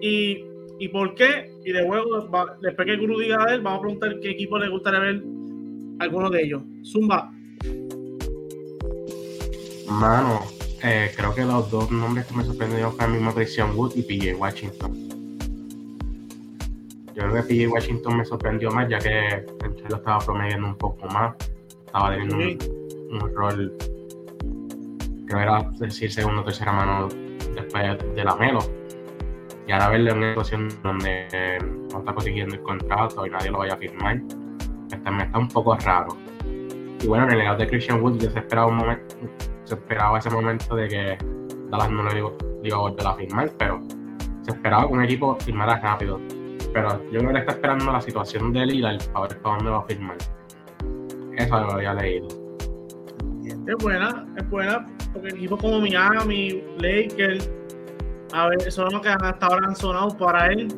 [0.00, 0.44] y,
[0.78, 1.50] y por qué.
[1.64, 2.28] Y de luego,
[2.62, 5.22] después que el gurú diga a él, vamos a preguntar qué equipo le gustaría ver
[5.98, 6.62] alguno de ellos.
[6.84, 7.32] Zumba.
[9.88, 10.40] Mano,
[10.82, 14.34] eh, creo que los dos nombres que me sorprendieron fueron mismo Christian Wood y PJ
[14.36, 15.09] Washington.
[17.20, 19.44] Yo creo que PJ Washington me sorprendió más, ya que
[19.90, 21.36] lo estaba promediando un poco más.
[21.84, 23.76] Estaba teniendo un, un, rol,
[25.26, 27.08] creo que era decir segundo o tercera mano
[27.54, 28.60] después de la Melo.
[29.66, 31.58] Y ahora verle una situación donde
[31.92, 34.22] no está consiguiendo el contrato y nadie lo vaya a firmar,
[34.90, 36.16] este me está un poco raro.
[37.02, 39.16] Y bueno, en el legado de Christian Wood yo se esperaba un momento,
[39.64, 41.18] se esperaba ese momento de que
[41.70, 43.80] Dallas no le iba a volver a firmar, pero
[44.40, 46.18] se esperaba que un equipo firmara rápido.
[46.72, 49.70] Pero yo creo que le está esperando la situación de Lillard para ver para dónde
[49.70, 50.16] va a firmar.
[51.36, 52.28] Eso lo había leído.
[53.66, 57.50] Es buena, es buena, porque equipos como Miami, Lakers,
[58.32, 60.68] a ver, son los que hasta ahora han sonado para él.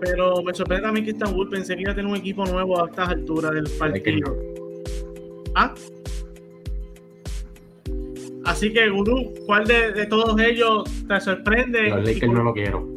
[0.00, 2.88] Pero me sorprende también que Istanbul pensé que iba a tener un equipo nuevo a
[2.88, 4.36] estas alturas del partido.
[5.54, 5.74] ¿Ah?
[8.44, 11.88] Así que, Guru, ¿cuál de, todos ellos te sorprende?
[11.88, 12.92] El Lakers no lo quiero.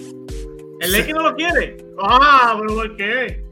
[0.81, 1.77] ¿El Lakers no lo quiere?
[2.01, 3.43] Ah, pero ¿por qué?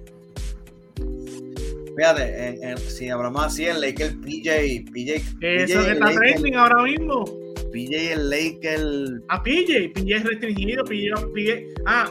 [1.98, 5.16] Fíjate, si hablamos así, el Lakers PJ, PJ.
[5.42, 7.26] Eso PJ, está trending ahora mismo.
[7.72, 9.24] PJ el Lakers.
[9.28, 11.66] Ah, PJ, PJ es restringido, PJ, PJ.
[11.86, 12.10] Ah,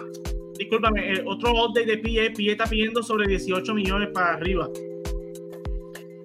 [0.59, 4.68] discúlpame, otro update de PJ, PJ está pidiendo sobre 18 millones para arriba.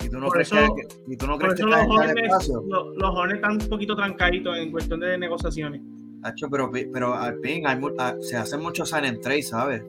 [0.03, 0.67] ¿Y tú no crees que,
[1.07, 4.71] ¿y tú no crees que los, jóvenes, los, los, jóvenes están un poquito trancaditos en
[4.71, 5.81] cuestión de negociaciones.
[6.23, 9.81] Hacho, pero, pero al fin hay, ah, se hacen muchos sign and trade, ¿sabes?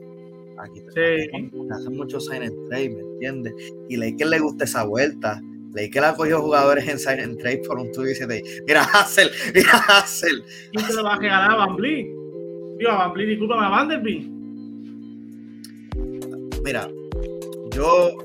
[0.57, 1.51] Aquí sí.
[1.71, 3.53] hacen muchos sign and trade, ¿me entiendes?
[3.89, 5.41] Y Lakers le gusta esa vuelta.
[5.73, 8.27] Lakers ha cogido jugadores en sign and trade por un tubo y dice,
[8.67, 10.43] mira Hassel, mira Hassel.
[10.71, 14.27] ¿Quién te lo va a regalar a Van Digo, a Van discúlpame, a Vanderbilt.
[16.63, 16.89] Mira,
[17.75, 18.17] yo,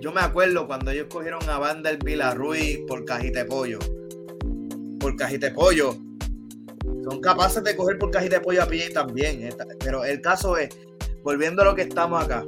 [0.00, 3.78] yo me acuerdo cuando ellos cogieron a Vanderbilt a Ruiz por cajita de pollo.
[4.98, 5.96] Por cajita de pollo.
[7.04, 9.48] Son capaces de coger por cajita de pollo a pie también.
[9.80, 10.68] Pero el caso es,
[11.22, 12.44] volviendo a lo que estamos acá,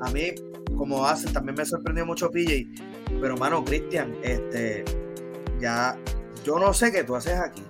[0.00, 0.34] a mí,
[0.76, 2.66] como hacen, también me sorprendió mucho PJ,
[3.20, 4.84] pero mano, Cristian, este,
[5.60, 5.98] ya,
[6.44, 7.62] yo no sé qué tú haces aquí,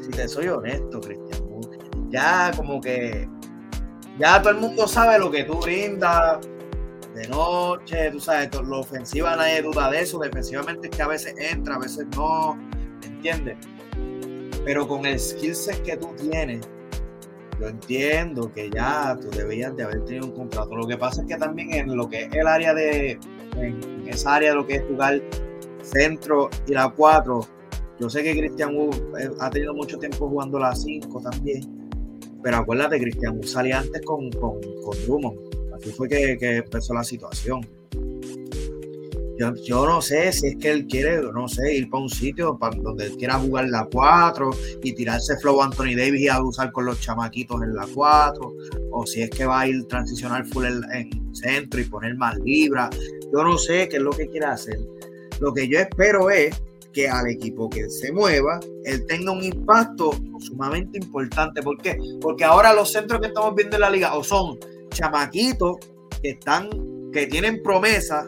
[0.00, 1.42] si te soy honesto, Cristian,
[2.10, 3.28] ya como que,
[4.18, 6.46] ya todo el mundo sabe lo que tú brindas
[7.14, 11.34] de noche, tú sabes, lo ofensiva nadie duda de eso, defensivamente es que a veces
[11.38, 12.58] entra, a veces no,
[13.02, 13.56] ¿entiendes?
[14.64, 16.66] Pero con el skill set que tú tienes,
[17.60, 20.74] yo entiendo que ya tú debías de haber tenido un contrato.
[20.74, 23.18] Lo que pasa es que también en lo que es el área de,
[23.56, 25.22] en esa área de lo que es jugar
[25.82, 27.46] centro y la 4,
[28.00, 31.90] yo sé que Cristian Wu eh, ha tenido mucho tiempo jugando la 5 también,
[32.42, 35.38] pero acuérdate, Cristian Wu salía antes con, con, con Drummond.
[35.74, 37.66] Así fue que, que empezó la situación.
[39.36, 42.76] Yo, no sé si es que él quiere, no sé, ir para un sitio para
[42.76, 44.50] donde él quiera jugar la 4
[44.82, 48.54] y tirarse flow Anthony Davis y abusar con los chamaquitos en la 4,
[48.92, 52.96] o si es que va a ir transicionar full en, centro y poner más libras.
[53.32, 54.78] Yo no sé qué es lo que quiere hacer.
[55.40, 56.54] Lo que yo espero es
[56.92, 61.60] que al equipo que se mueva, él tenga un impacto sumamente importante.
[61.60, 61.98] ¿Por qué?
[62.20, 64.56] Porque ahora los centros que estamos viendo en la liga o son
[64.90, 65.78] chamaquitos
[66.22, 66.70] que están,
[67.12, 68.24] que tienen promesa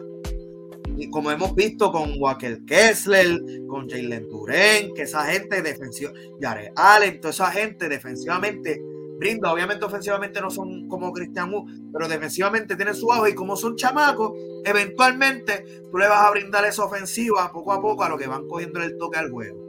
[0.97, 6.71] y como hemos visto con Walker Kessler, con Jalen Duren, que esa gente defensiva, Jared
[6.75, 8.81] Allen, toda esa gente defensivamente
[9.17, 9.53] brinda.
[9.53, 13.75] Obviamente, ofensivamente no son como Christian Wu, pero defensivamente tienen su bajo y como son
[13.75, 14.33] chamacos,
[14.65, 18.47] eventualmente tú le vas a brindar esa ofensiva poco a poco a lo que van
[18.47, 19.65] cogiendo el toque al juego.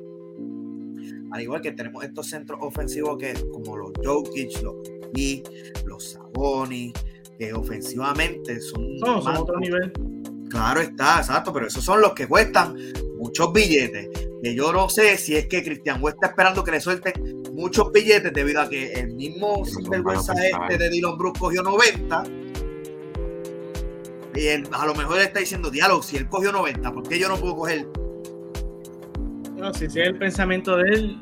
[1.31, 4.77] Al igual que tenemos estos centros ofensivos que como los Jokic, los
[5.15, 5.43] y
[5.87, 6.93] los Sabonis,
[7.39, 9.93] que ofensivamente son, no, son otro nivel.
[10.49, 12.77] Claro está, exacto, pero esos son los que cuestan
[13.19, 14.09] muchos billetes.
[14.43, 17.91] Que yo no sé si es que Cristian West está esperando que le suelten muchos
[17.93, 22.23] billetes debido a que el mismo sinvergüenza este de Dylan Brooks cogió 90.
[24.35, 27.19] Y él, a lo mejor le está diciendo, diálogo, si él cogió 90, ¿por qué
[27.19, 27.89] yo no puedo coger?
[29.57, 31.19] No, si ese es el pensamiento de él,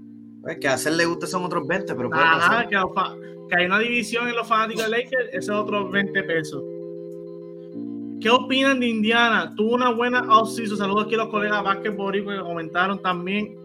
[0.47, 3.67] Pues que a hacer le guste son otros 20, pero puede Ajá, que, que, hay
[3.67, 6.63] una división en los fanáticos de Lakers, ese es otros 20 pesos.
[8.21, 9.53] ¿Qué opinan de Indiana?
[9.57, 10.79] Tuvo una buena offseason.
[10.79, 13.57] Saludos aquí a los colegas Vázquez que comentaron también.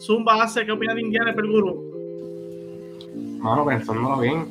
[0.00, 1.80] Zumba hace, ¿qué opinan de Indiana, Perguro?
[3.38, 4.48] Mano, pensándolo bien,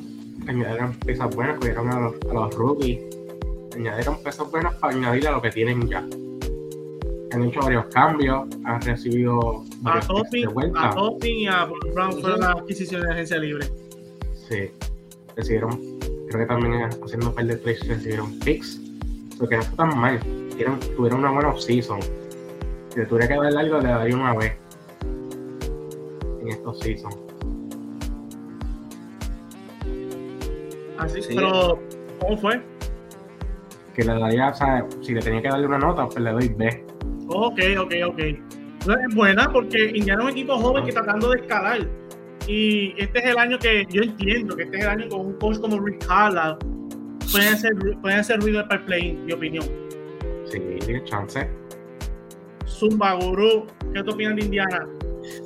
[0.48, 3.00] añadieron piezas buenas, cogieron a los, a los rookies,
[3.74, 6.02] añadieron piezas buenas para añadir a lo que tienen ya
[7.36, 12.56] han hecho varios cambios, han recibido a Topping, a Topping y a Brown fueron las
[12.56, 13.66] adquisiciones de agencia libre.
[14.48, 14.70] Sí,
[15.36, 15.70] recibieron,
[16.28, 18.80] creo que también haciendo un par de trades recibieron picks,
[19.38, 20.18] porque no fue tan mal,
[20.50, 22.00] tuvieron, tuvieron una buena off-season.
[22.88, 24.52] Si le tuviera que dar algo, le daría una vez
[26.40, 27.16] en estos seasons.
[30.98, 31.34] Así, sí.
[31.34, 31.78] pero
[32.20, 32.62] ¿cómo fue?
[33.94, 36.48] Que le daría, o sea, si le tenía que darle una nota, pues le doy
[36.48, 36.95] B
[37.28, 38.18] Ok, ok, ok.
[38.18, 41.88] Es buena porque Indiana es un equipo joven que está tratando de escalar.
[42.46, 45.32] Y este es el año que yo entiendo que este es el año con un
[45.34, 46.56] coach como Rick Carla
[47.32, 49.64] pueden hacer, pueden hacer ruido para el play, mi opinión.
[50.50, 51.48] Sí, tiene chance.
[52.66, 54.86] Zumba Guru, ¿qué te opinas de Indiana?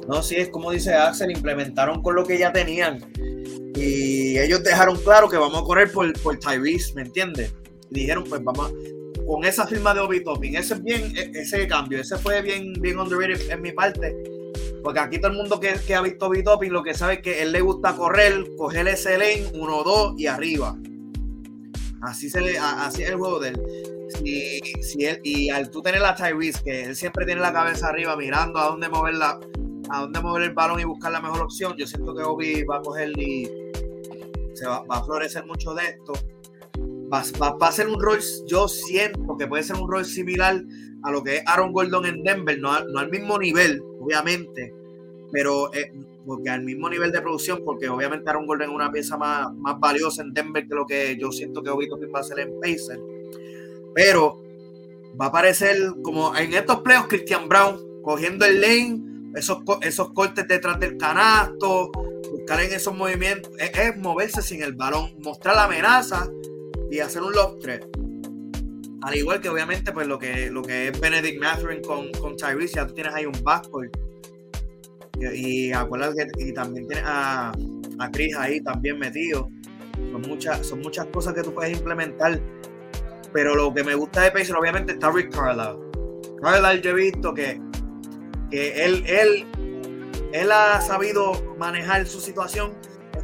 [0.09, 2.99] No, sí, es como dice Axel, implementaron con lo que ya tenían.
[3.75, 7.55] Y ellos dejaron claro que vamos a correr por, por Tyrese, ¿me entiendes?
[7.91, 8.73] Y dijeron, pues vamos,
[9.31, 10.57] con esa firma de Obi Topping.
[10.57, 14.17] Ese es bien, e, ese cambio, ese fue bien, bien underrated en mi parte.
[14.83, 17.21] Porque aquí todo el mundo que, que ha visto Obi Topping lo que sabe es
[17.21, 20.77] que él le gusta correr, coger ese lane, uno, dos y arriba.
[22.03, 23.61] Así, se le, así es el juego de él.
[25.23, 28.65] Y al tú tener la Tyrese, que él siempre tiene la cabeza arriba mirando a
[28.67, 29.39] dónde mover la,
[29.91, 32.79] a dónde mover el balón y buscar la mejor opción, yo siento que Obi va
[32.79, 33.49] a coger y
[34.55, 36.15] se va a florecer mucho de esto
[37.13, 40.63] va, a ser un rol, yo siento que puede ser un rol similar
[41.03, 44.75] a lo que es Aaron Gordon en Denver, no, al mismo nivel, obviamente,
[45.33, 45.93] pero eh,
[46.27, 49.79] porque al mismo nivel de producción, porque obviamente Aaron Gordon es una pieza más, más
[49.81, 53.01] valiosa en Denver que lo que yo siento que Obito va a ser en Pacers,
[53.95, 54.41] pero
[55.21, 59.01] va a aparecer como en estos playoffs Christian Brown cogiendo el lane,
[59.35, 61.91] esos, esos cortes detrás del canasto,
[62.31, 66.31] buscar en esos movimientos, es, es moverse sin el balón, mostrar la amenaza
[66.91, 67.81] y hacer un lob 3.
[69.03, 72.75] Al igual que obviamente pues lo que, lo que es Benedict Mathurin con, con Tyrese,
[72.77, 73.97] ya tú tienes ahí un backcourt.
[75.19, 77.53] Y, y acuérdate que y también tienes a,
[77.99, 79.49] a Chris ahí también metido.
[80.13, 82.41] Son muchas, son muchas cosas que tú puedes implementar.
[83.33, 85.79] Pero lo que me gusta de Pacers obviamente está Rick Carlisle.
[86.43, 87.61] Carlisle yo he visto que,
[88.51, 89.47] que él, él,
[90.33, 92.73] él ha sabido manejar su situación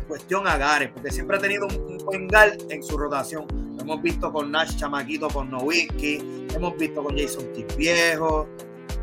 [0.06, 3.46] cuestión Agares, porque siempre ha tenido un, buen gal en su rotación.
[3.76, 7.66] Lo hemos visto con Nash Chamaquito, con Nowitzki, hemos visto con Jason T.
[7.76, 8.48] Viejo,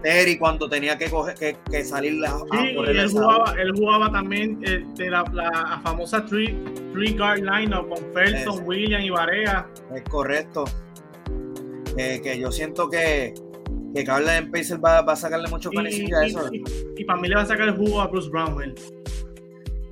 [0.02, 1.36] Terry cuando tenía que, coger,
[1.70, 6.58] que, salir la, sí, él, jugaba, él jugaba también eh, de la, la, famosa three,
[6.92, 9.68] three guard lineup con Felton, William y Barea.
[9.96, 10.66] Es correcto.
[11.96, 13.34] que yo siento que,
[13.96, 16.50] que Carla Pacer va, va, a sacarle mucho beneficio a eso.
[16.98, 18.76] Y, para mí le va a sacar el jugo a Bruce Brownwell.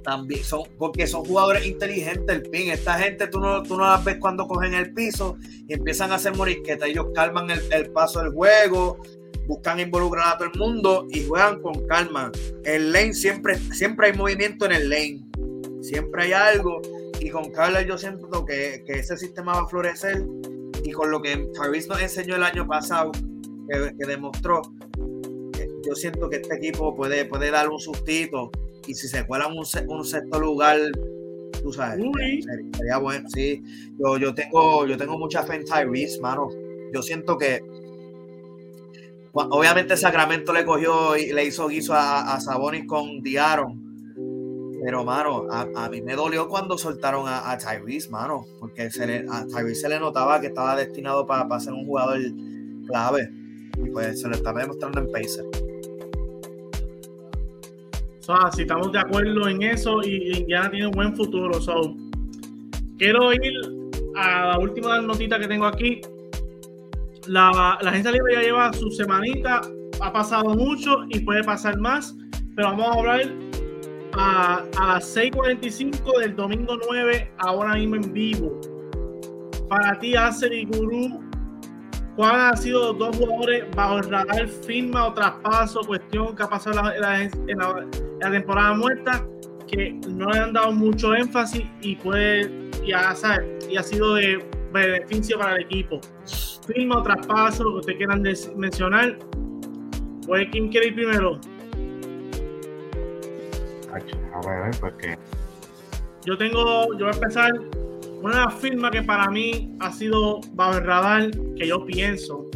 [0.03, 2.71] También son, porque son jugadores inteligentes, el pin.
[2.71, 5.37] Esta gente tú no, tú no las ves cuando cogen el piso
[5.67, 6.87] y empiezan a hacer morisqueta.
[6.87, 8.97] Ellos calman el, el paso del juego,
[9.47, 12.31] buscan involucrar a todo el mundo y juegan con calma.
[12.63, 15.21] El lane siempre, siempre hay movimiento en el lane.
[15.81, 16.81] Siempre hay algo.
[17.19, 20.25] Y con Carla yo siento que, que ese sistema va a florecer.
[20.83, 23.11] Y con lo que Tyrese nos enseñó el año pasado,
[23.67, 24.61] que, demostró,
[25.85, 28.51] yo siento que este equipo puede, puede dar un sustito
[28.87, 30.77] y si se cuelan un, un sexto lugar,
[31.61, 32.03] tú sabes,
[32.77, 33.29] sería, bueno.
[33.29, 33.61] Sí,
[33.97, 36.49] yo, yo, tengo, yo tengo mucha fe en Tyrese, mano.
[36.93, 37.61] Yo siento que
[39.33, 43.91] obviamente Sacramento le cogió y le hizo guiso a, a Sabonis con Diaron.
[44.83, 49.45] Pero, mano, a, mí me dolió cuando soltaron a, a Tyrese, mano, porque se a
[49.45, 52.19] Tyrese se le notaba que estaba destinado para ser un jugador
[52.87, 53.29] clave.
[53.77, 55.45] Y pues se lo está demostrando en Pacer.
[58.53, 61.59] Si estamos de acuerdo en eso y ya tiene un buen futuro.
[62.97, 63.53] quiero ir
[64.15, 66.01] a la última notita que tengo aquí.
[67.27, 69.61] La, la agencia libre ya lleva su semanita,
[70.01, 72.15] ha pasado mucho y puede pasar más,
[72.55, 73.21] pero vamos a hablar
[74.13, 78.59] a, a las 6:45 del domingo 9, ahora mismo en vivo.
[79.69, 81.30] Para ti, Acer y Guru,
[82.15, 86.49] ¿Cuáles han sido los dos jugadores bajo el radar, firma o traspaso, cuestión que ha
[86.49, 89.25] pasado en la, temporada muerta,
[89.67, 93.15] que no le han dado mucho énfasis y puede, ya
[93.69, 96.01] y ha sido de beneficio para el equipo?
[96.67, 98.23] Firma o traspaso, lo que ustedes quieran
[98.57, 99.17] mencionar.
[100.27, 101.39] Pues, ¿quién quiere ir primero?
[106.25, 107.51] Yo tengo, yo voy a empezar
[108.21, 112.49] una firma que para mí ha sido bajo el radar, que yo pienso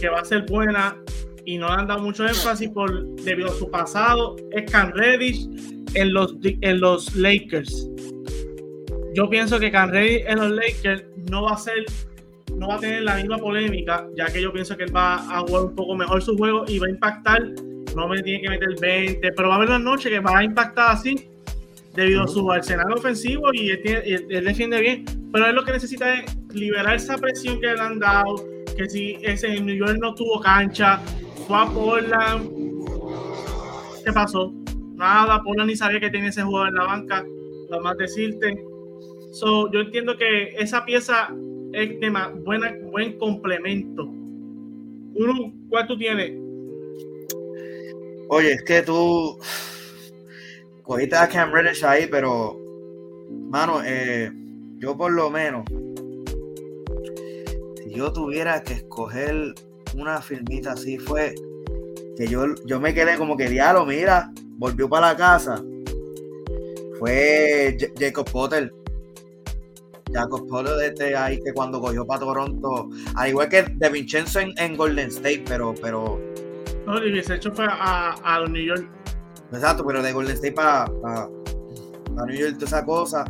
[0.00, 0.96] que va a ser buena
[1.44, 5.48] y no le han dado mucho énfasis por, debido a su pasado, es Can Reddish
[5.94, 7.88] en los, en los Lakers.
[9.14, 11.84] Yo pienso que Can Reddish en los Lakers no va a ser
[12.56, 15.40] no va a tener la misma polémica, ya que yo pienso que él va a
[15.40, 17.42] jugar un poco mejor su juego y va a impactar.
[17.94, 20.44] No me tiene que meter 20, pero va a haber una noche que va a
[20.44, 21.28] impactar así
[21.96, 26.36] debido a su arsenal ofensivo y él, defiende bien, pero él lo que necesita es
[26.52, 28.36] liberar esa presión que le han dado,
[28.76, 31.00] que si ese New York no tuvo cancha,
[31.46, 32.50] fue a Portland,
[34.04, 34.52] ¿qué pasó?
[34.94, 37.24] Nada, Portland ni sabía que tenía ese jugador en la banca,
[37.70, 38.56] lo más decirte.
[39.32, 41.34] So, yo entiendo que esa pieza
[41.72, 42.10] es de
[42.44, 44.04] buena, buen complemento.
[44.04, 46.32] Uno, ¿cuál tú tienes?
[48.28, 49.38] Oye, es que tú
[50.86, 52.56] cogiste a Cam Reddish ahí, pero,
[53.50, 54.30] mano, eh,
[54.78, 55.64] yo por lo menos,
[57.82, 59.52] si yo tuviera que escoger
[59.96, 61.34] una filmita así, fue
[62.16, 65.62] que yo, yo me quedé como que, diablo, mira, volvió para la casa.
[66.98, 68.72] Fue Jacob Potter.
[70.12, 74.76] Jacob Potter este ahí que cuando cogió para Toronto, al igual que de Vincenzo en,
[74.76, 76.18] Golden State, pero, pero.
[76.86, 78.95] No, de hecho fue a, a New York.
[79.52, 80.86] Exacto, pero de Golden State para
[82.26, 83.24] New York, toda esa cosa.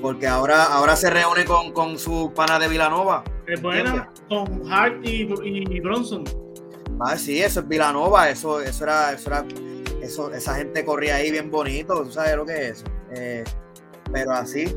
[0.00, 3.24] Porque ahora, ahora se reúne con, con su pana de Villanova.
[3.46, 6.24] Es buena, con Hart y, Bronson.
[7.00, 9.44] Ah, sí, eso es Villanova, eso, eso era, eso era,
[10.00, 12.84] eso, esa gente corría ahí bien bonito, tú sabes lo que es eso.
[13.14, 13.44] Eh,
[14.12, 14.74] pero así,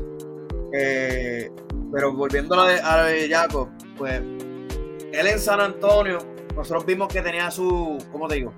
[0.72, 1.50] eh,
[1.92, 6.18] pero volviendo a de, Jacob, pues él en San Antonio,
[6.54, 8.52] nosotros vimos que tenía su, ¿cómo te digo?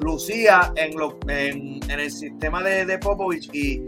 [0.00, 3.82] Lucía en, lo, el sistema de, Popovich y,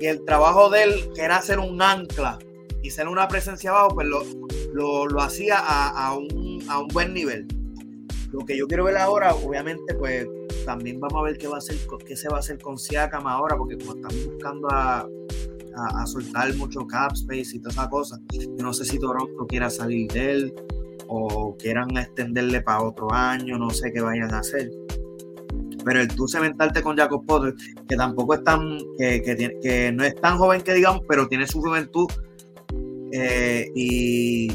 [0.00, 2.38] el trabajo de él, que era ser un ancla
[2.82, 7.46] y ser una presencia abajo, pues lo, lo, hacía a, un, a, un, buen nivel.
[8.32, 10.26] Lo que yo quiero ver ahora, obviamente, pues
[10.64, 13.58] también vamos a ver qué va a qué se va a hacer con Siakam ahora,
[13.58, 15.06] porque como están buscando a,
[15.74, 19.68] a, soltar mucho cap space y toda esa cosa, yo no sé si Toronto quiera
[19.68, 20.54] salir de él
[21.08, 24.70] o quieran extenderle para otro año, no sé qué vayan a hacer
[25.84, 27.54] pero el tú cementarte con Jacob Potter,
[27.88, 29.22] que tampoco es tan, que,
[29.62, 32.06] que, no es tan joven que digamos, pero tiene su juventud,
[33.12, 34.52] eh, y,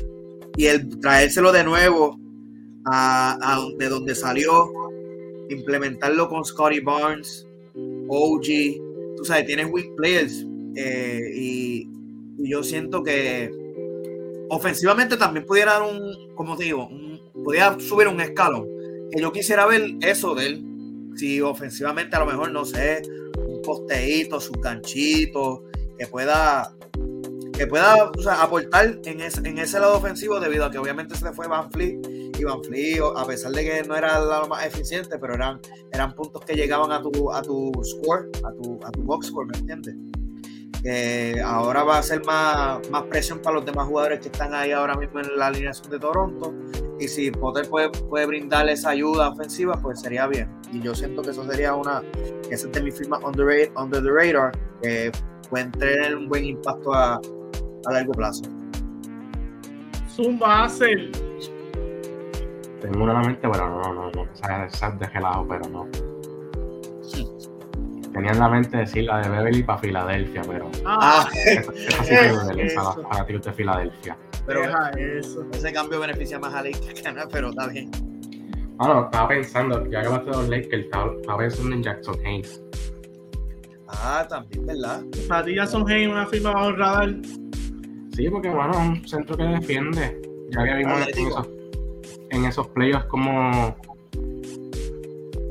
[0.56, 2.18] y, el traérselo de nuevo
[2.86, 4.72] a, de donde salió,
[5.50, 7.48] implementarlo con Scotty Barnes,
[8.08, 8.46] OG,
[9.18, 10.46] tú sabes, tienes weak players,
[10.76, 11.90] eh, y,
[12.38, 13.50] yo siento que
[14.50, 17.06] ofensivamente también pudiera dar un, como te digo, un
[17.46, 18.68] podía subir un escalón.
[19.12, 20.66] Que yo quisiera ver eso de él.
[21.16, 23.01] Si ofensivamente a lo mejor, no sé,
[23.38, 25.63] un posteíto, su ganchito,
[25.97, 26.76] que pueda
[27.57, 28.11] que pueda
[28.41, 31.72] aportar en ese, en ese lado ofensivo debido a que obviamente se le fue Van
[31.72, 31.99] Fleet
[32.38, 35.61] y Van Fleet, a pesar de que no era lo más eficiente, pero eran,
[35.93, 39.47] eran puntos que llegaban a tu, a tu score, a tu, a tu box score,
[39.47, 39.95] ¿me entiendes?
[41.43, 44.95] Ahora va a ser más, más presión para los demás jugadores que están ahí ahora
[44.95, 46.53] mismo en la alineación de Toronto.
[46.99, 50.49] Y si Potter puede, puede brindarle esa ayuda ofensiva, pues sería bien.
[50.72, 52.01] Y yo siento que eso sería una,
[52.47, 54.51] que ese es de mi firma under, under the radar,
[54.82, 55.11] que
[55.49, 58.43] pueden tener un buen impacto a, a largo plazo.
[60.07, 61.11] Zumba hace.
[62.82, 64.32] Tengo una mente, pero no, no, no.
[64.32, 66.14] Esa, esa de gelado, pero no.
[68.16, 70.72] Tenía en la mente decir la de Beverly para Filadelfia, pero.
[70.86, 74.18] Ah, esa, sí que duele para, ti de Filadelfia.
[74.45, 74.61] Pero
[74.97, 75.45] eso.
[75.51, 77.91] ese cambio beneficia más a Lakers que nada, pero está bien.
[78.78, 82.63] Bueno, estaba pensando, ya que vas a los Lakers, estaba, estaba pensando en Jackson Hayes.
[83.89, 85.03] Ah, también, ¿verdad?
[85.28, 87.16] Para ti Jackson Hayes, una firma bajo el radar.
[88.13, 90.22] Sí, porque bueno, es un centro que defiende.
[90.51, 91.49] Ya vimos en esos,
[92.30, 93.76] en esos playoffs como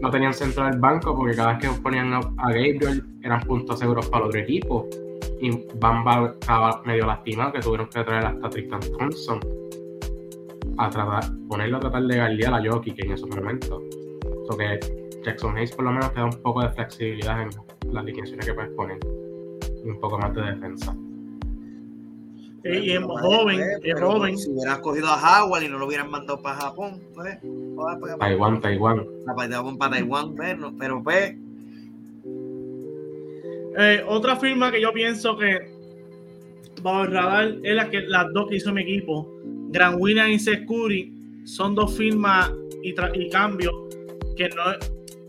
[0.05, 4.07] no tenían centro del banco porque cada vez que ponían a Gabriel eran puntos seguros
[4.11, 4.87] para el otro equipo.
[5.41, 9.41] Y Bamba estaba medio lastimado que tuvieron que traer hasta Tristan Thompson
[10.77, 13.83] a tratar, ponerlo a tratar de guardiar a Jokic en esos momentos.
[14.47, 14.79] So que
[15.25, 17.49] Jackson Hayes por lo menos te da un poco de flexibilidad en
[17.93, 18.99] las alineaciones que puedes poner
[19.85, 20.95] y un poco más de defensa
[22.65, 24.39] y es joven, es joven.
[24.39, 27.39] Si hubieras cogido a Howard y no lo hubieran mandado para Japón, pues.
[28.19, 29.07] Taiwán, Taiwán.
[29.27, 30.35] Para Taiwán,
[30.79, 31.37] pero pues.
[33.77, 35.69] Eh, otra firma que yo pienso que
[36.85, 39.31] va a radar es la que las dos que hizo mi equipo.
[39.71, 41.13] Gran William y Securi
[41.45, 42.51] son dos firmas
[42.83, 43.75] y, y cambios
[44.37, 44.63] que no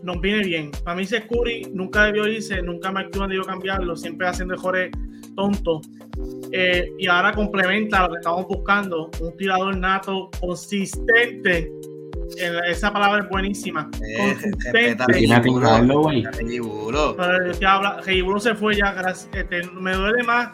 [0.02, 0.70] nos viene bien.
[0.84, 4.90] Para mí Securi nunca debió irse, nunca me debió cambiarlo, siempre haciendo mejores
[5.36, 5.88] tontos
[6.52, 11.70] eh, y ahora complementa lo que estamos buscando, un tirador nato consistente.
[12.68, 13.90] esa palabra es buenísima.
[14.02, 15.04] Eh, consistente.
[18.40, 18.94] se fue ya.
[19.32, 20.48] Este, me duele más,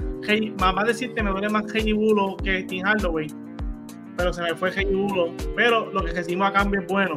[0.59, 1.65] más decirte, me duele más
[1.95, 3.29] Bulo que Tim Hardaway.
[4.17, 5.33] Pero se me fue Bulo.
[5.57, 7.17] Pero lo que recibimos a cambio es bueno.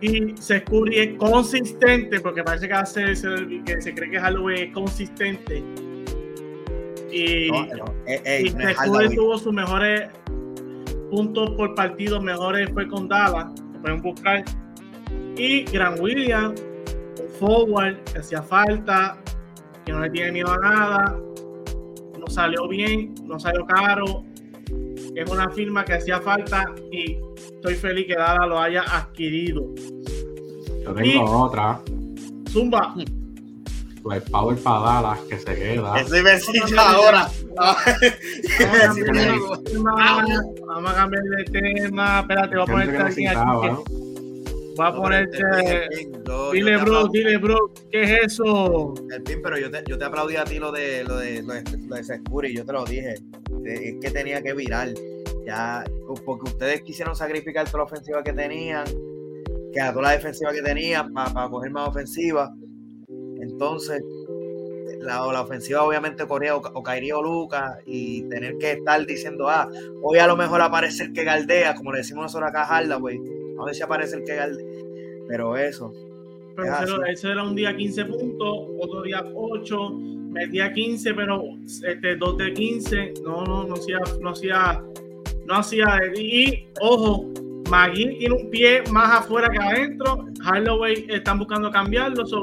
[0.00, 3.04] Y se es consistente, porque parece que, hace,
[3.66, 5.62] que se cree que Hardaway es consistente
[7.12, 7.50] y,
[8.52, 10.08] después tuvo sus mejores
[11.10, 14.44] puntos por partido, mejores fue con Dallas, pueden buscar.
[15.36, 19.18] Y Gran William, un forward que hacía falta,
[19.84, 21.18] que no le tiene miedo a nada,
[22.18, 24.24] no salió bien, no salió caro.
[25.14, 29.62] Es una firma que hacía falta y estoy feliz que Dallas lo haya adquirido.
[30.84, 31.80] Yo tengo otra.
[32.50, 32.94] Zumba.
[34.02, 36.00] Pues Power para Dallas, que se queda.
[36.00, 37.28] Ese besito ahora.
[40.66, 42.20] Vamos a cambiar de tema.
[42.20, 43.26] Espérate, voy a ponerte aquí.
[44.80, 45.42] Voy a ponerte.
[46.52, 48.94] Dile, bro, dile, bro, ¿qué es eso?
[49.10, 51.52] El pin, pero yo te, yo te aplaudí a ti lo de lo de, lo
[51.52, 53.14] de, lo de Securi, yo te lo dije.
[53.64, 54.88] Es que tenía que virar.
[55.44, 55.84] Ya,
[56.24, 58.84] porque ustedes quisieron sacrificar toda la ofensiva que tenían,
[59.72, 62.54] que a toda la defensiva que tenían para coger más ofensiva
[63.40, 64.02] entonces,
[65.00, 69.68] la, la ofensiva obviamente corría o, caería o Lucas y tener que estar diciendo, ah,
[70.02, 73.18] hoy a lo mejor aparece el que galdea, como le decimos nosotros acá a güey.
[73.58, 74.66] A ver si aparece el que galdea.
[75.30, 75.92] Pero eso.
[76.56, 79.90] Pero ese era un día 15 puntos, otro día 8,
[80.30, 81.42] metía 15, pero
[81.86, 84.82] este, 2 de 15, no, no, no hacía, no hacía,
[85.46, 87.32] no hacía, y ojo,
[87.70, 92.42] Magui tiene un pie más afuera que adentro, Holloway están buscando cambiarlo, so,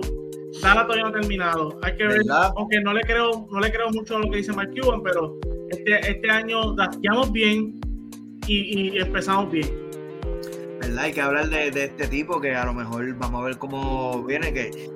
[0.62, 1.80] Dala todavía no ha terminado.
[1.84, 2.22] Hay que ver,
[2.56, 5.38] aunque no le creo, no le creo mucho a lo que dice Mark Cuban, pero
[5.70, 7.80] este, este año dateamos bien
[8.48, 9.68] y, empezamos bien.
[10.80, 11.00] ¿Verdad?
[11.06, 14.54] Hay que hablar de, este tipo que a lo mejor vamos a ver cómo viene.
[14.54, 14.90] Que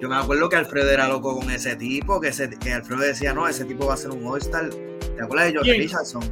[0.00, 2.30] yo me acuerdo que Alfredo era loco con ese tipo, que,
[2.60, 4.70] que Alfredo decía, no, ese tipo va a ser un All-Star.
[4.70, 6.22] ¿Te acuerdas de George Richardson?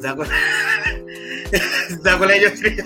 [0.00, 0.38] ¿Te acuerdas?
[2.02, 2.84] ¿Te acuerdas de George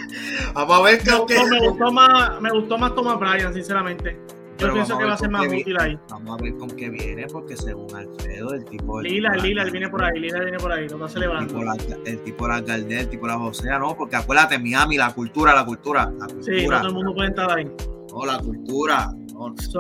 [0.55, 4.24] Vamos a ver me gustó, me gustó más, me gustó más Thomas Bryan, sinceramente.
[4.59, 5.99] Yo pienso que va a ser más útil ahí.
[6.09, 9.01] Vamos a ver con qué viene, porque según Alfredo, el tipo.
[9.01, 11.61] Lila, Lila, él viene por ahí, Lila viene por ahí, lo está celebrando.
[12.05, 15.55] El tipo, la, el Gardel, el tipo la Josea, no, porque acuérdate, Miami, la cultura,
[15.55, 16.05] la cultura.
[16.19, 16.59] La cultura.
[16.59, 17.71] Sí, todo el mundo puede estar ahí.
[18.11, 19.11] No, la cultura.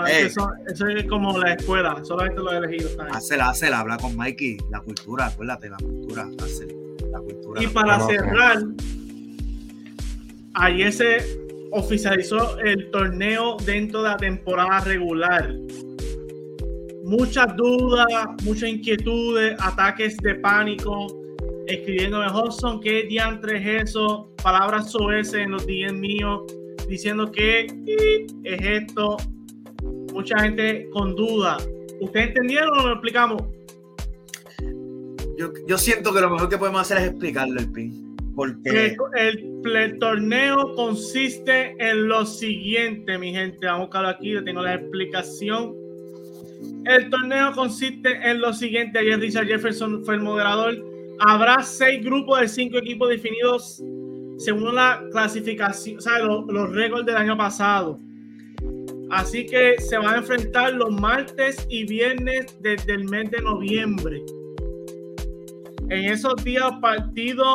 [0.08, 2.90] eso, eso, es como la escuela, solamente lo he elegido.
[3.12, 6.72] Hacela, hacela, habla con Mikey, la cultura, acuérdate, la cultura, hacela.
[7.10, 7.62] La cultura.
[7.62, 7.72] Y no.
[7.72, 8.58] para no, cerrar,
[10.54, 11.43] ayer se
[11.74, 15.54] oficializó el torneo dentro de la temporada regular.
[17.02, 18.06] Muchas dudas,
[18.44, 21.06] muchas inquietudes, ataques de pánico,
[21.66, 24.30] escribiéndome Hudson, ¿qué diantre es eso?
[24.42, 26.42] Palabras soeces en los DM míos,
[26.88, 29.16] diciendo que "Ip, es esto.
[30.12, 31.58] Mucha gente con duda.
[32.00, 33.42] ¿Ustedes entendieron o lo explicamos?
[35.36, 38.03] Yo, yo siento que lo mejor que podemos hacer es explicarlo el pin.
[38.36, 43.66] El, torneo consiste en lo siguiente, mi gente.
[43.66, 45.74] Vamos a buscarlo aquí, le tengo la explicación.
[46.84, 48.98] El torneo consiste en lo siguiente.
[48.98, 50.84] Ayer Richard Jefferson fue el moderador.
[51.20, 53.82] Habrá seis grupos de cinco equipos definidos
[54.38, 58.00] según la clasificación, o sea, lo- los récords del año pasado.
[59.10, 64.22] Así que se van a enfrentar los martes y viernes desde el mes de noviembre.
[65.88, 67.54] En esos días partidos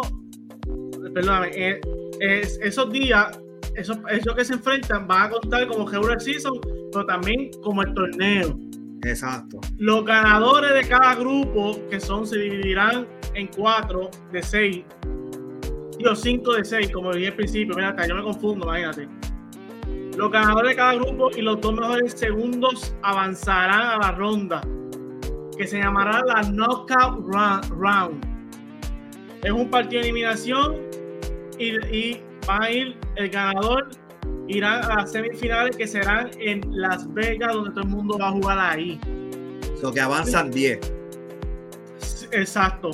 [1.13, 1.81] perdóname, eh,
[2.19, 3.39] es- esos días,
[3.75, 6.59] esos, esos que se enfrentan van a contar como regular season,
[6.91, 8.57] pero también como el torneo.
[9.05, 9.59] Exacto.
[9.77, 14.83] Los ganadores de cada grupo, que son, se dividirán en cuatro de seis,
[16.09, 19.07] o cinco de seis, como dije al principio, mira, hasta yo me confundo, imagínate.
[20.17, 24.61] Los ganadores de cada grupo y los dos mejores segundos avanzarán a la ronda,
[25.57, 27.25] que se llamará la Knockout
[27.69, 28.25] Round.
[29.43, 30.75] Es un partido de eliminación
[31.59, 33.89] y, y va a ir el ganador
[34.47, 38.31] irá a las semifinales que serán en Las Vegas, donde todo el mundo va a
[38.31, 38.99] jugar ahí.
[39.79, 40.79] So que avanzan 10.
[42.31, 42.91] Exacto.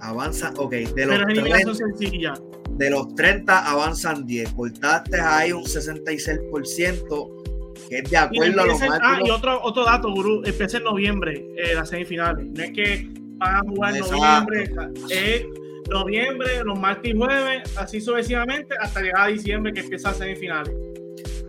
[0.00, 0.70] Avanza, ok.
[0.72, 2.34] De los, Pero es 30, eliminación sencilla.
[2.70, 4.52] de los 30 avanzan 10.
[4.52, 7.42] Cortaste ahí un 66%,
[7.88, 10.84] que es de acuerdo a los empieza- ah, y otro, otro dato, Guru, empieza en
[10.84, 12.46] noviembre eh, las semifinales.
[12.46, 14.70] No es que van a jugar en noviembre,
[15.10, 15.46] es
[15.90, 20.74] noviembre, los martes y jueves, así sucesivamente, hasta llegar a diciembre que empieza las semifinales.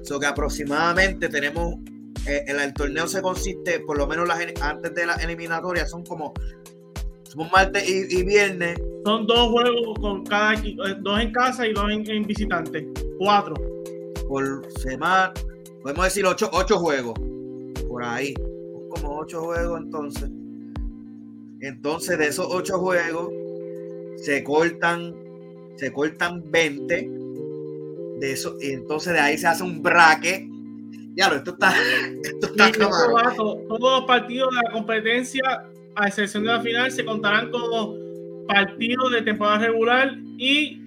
[0.04, 1.76] So que aproximadamente tenemos.
[2.28, 6.04] eh, el, el torneo se consiste, por lo menos las, antes de la eliminatoria, son
[6.06, 6.34] como.
[7.24, 8.80] Son martes y, y viernes.
[9.06, 12.88] Son dos juegos con cada eh, dos en casa y dos en, en visitante.
[13.18, 13.56] Cuatro.
[14.28, 15.34] por semana,
[15.82, 17.14] podemos decir ocho, ocho juegos,
[17.88, 20.30] por ahí, Son como ocho juegos entonces.
[21.62, 23.30] Entonces de esos ocho juegos
[24.24, 25.14] se cortan,
[25.76, 27.10] se cortan 20
[28.20, 30.46] de eso, y entonces de ahí se hace un bracket.
[31.16, 31.74] Ya lo, esto está,
[32.24, 35.44] esto está todos los partidos de la competencia,
[35.96, 37.96] a excepción de la final, se contarán como
[38.48, 40.82] partidos de temporada regular y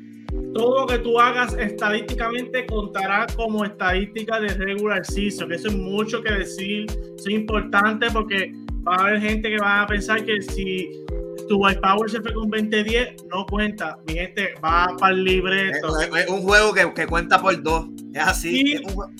[0.54, 5.52] todo lo que tú hagas estadísticamente contará como estadística de regular season.
[5.52, 8.52] Eso es mucho que decir, eso es importante porque
[8.86, 10.90] va a haber gente que va a pensar que si
[11.48, 13.98] tu white power se fue con 20-10, no cuenta.
[14.06, 16.00] Mi gente va para el libreto.
[16.00, 17.86] Es, es un juego que, que cuenta por dos.
[18.12, 18.72] Es así.
[18.72, 19.16] Es un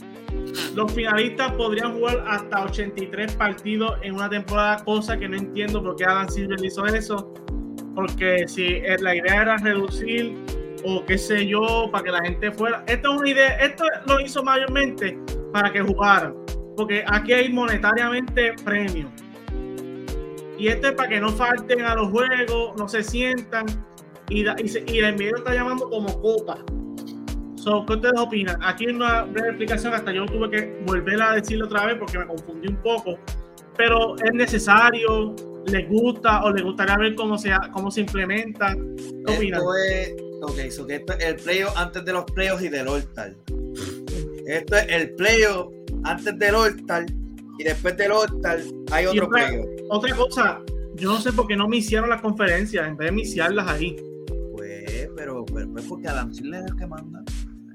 [0.74, 5.97] Los finalistas podrían jugar hasta 83 partidos en una temporada, cosa que no entiendo por
[5.97, 7.33] qué Adam Silver hizo eso.
[7.95, 10.37] Porque si eh, la idea era reducir
[10.85, 12.85] o qué sé yo, para que la gente fuera.
[12.87, 15.18] Esto es una idea, esto lo hizo mayormente
[15.53, 16.35] para que jugaran.
[16.77, 19.11] Porque aquí hay monetariamente premios.
[20.59, 23.67] Y esto es para que no falten a los juegos, no se sientan.
[24.29, 26.59] Y, da- y, se- está llamando como copa.
[27.57, 28.59] So, ¿Qué ustedes opinan?
[28.63, 32.27] Aquí una breve explicación, hasta yo tuve que volver a decirlo otra vez porque me
[32.27, 33.19] confundí un poco.
[33.77, 35.35] Pero es necesario,
[35.67, 38.75] les gusta o les gustaría ver cómo se, cómo se implementa.
[38.75, 39.61] ¿Qué opinan?
[39.61, 42.89] Esto es, ok, so que esto es el playoff antes de los playoffs y del
[42.89, 43.35] All-Star.
[44.47, 45.73] Esto es el playoff
[46.05, 47.05] antes del All-Star
[47.59, 48.61] y después del All-Star
[48.93, 49.51] hay otro otra-.
[49.89, 50.61] Otra cosa,
[50.95, 53.69] yo no sé por qué no me hicieron las conferencias en vez de me hiciarlas
[53.69, 53.97] ahí.
[54.53, 57.23] Pues, pero, pero pues porque Adam Silver es el que manda.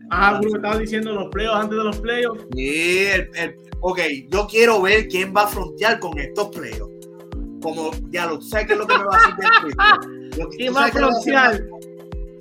[0.09, 2.45] Ah, Bruno estaba diciendo los playoffs antes de los playoffs.
[2.53, 6.91] Sí, el, el- ok, yo quiero ver quién va a frontear con estos playoffs.
[7.61, 9.35] Como, ya lo, tú sabes qué es lo que me va a hacer
[10.57, 11.65] ¿Quién tú va a que frontear?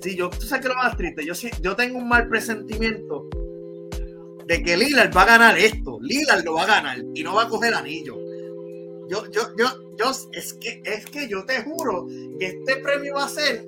[0.01, 1.25] Sí, yo, tú sabes que lo más triste.
[1.25, 3.29] Yo, yo tengo un mal presentimiento
[4.51, 5.97] de que Lillard va a ganar esto.
[6.01, 8.17] Lillard lo va a ganar y no va a coger anillo.
[9.07, 12.05] Yo, yo, yo, yo, es que, es que yo te juro
[12.37, 13.65] que este premio va a ser.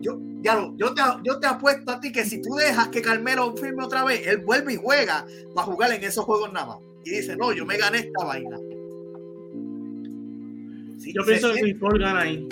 [0.00, 3.02] Yo, ya lo, yo te, yo te apuesto a ti que si tú dejas que
[3.02, 6.78] Carmelo firme otra vez, él vuelve y juega para jugar en esos juegos nada más.
[7.04, 8.56] Y dice, no, yo me gané esta vaina.
[10.98, 12.48] Sí, Yo pienso que Chris Paul gana ahí.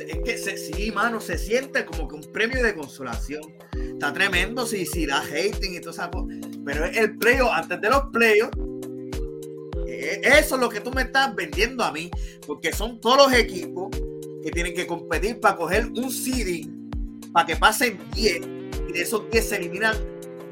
[0.00, 3.42] Es que sí, mano, se siente como que un premio de consolación.
[3.74, 6.28] Está tremendo si, si da hating y toda esa cosa.
[6.64, 8.56] Pero es el playoff, antes de los playoffs,
[9.86, 12.10] eh, eso es lo que tú me estás vendiendo a mí.
[12.46, 13.90] Porque son todos los equipos
[14.42, 16.82] que tienen que competir para coger un seeding
[17.32, 18.42] para que pasen 10
[18.88, 19.94] y de esos 10 se eliminan,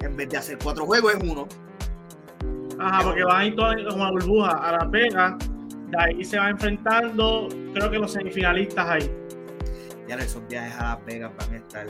[0.01, 1.47] en vez de hacer cuatro juegos, es uno.
[2.78, 5.34] Ajá, porque van a ir todas como burbuja a Las Vegas,
[5.88, 9.11] de ahí se va enfrentando, creo que los semifinalistas ahí.
[10.11, 11.87] Ya esos viajes a Las Vegas van a estar.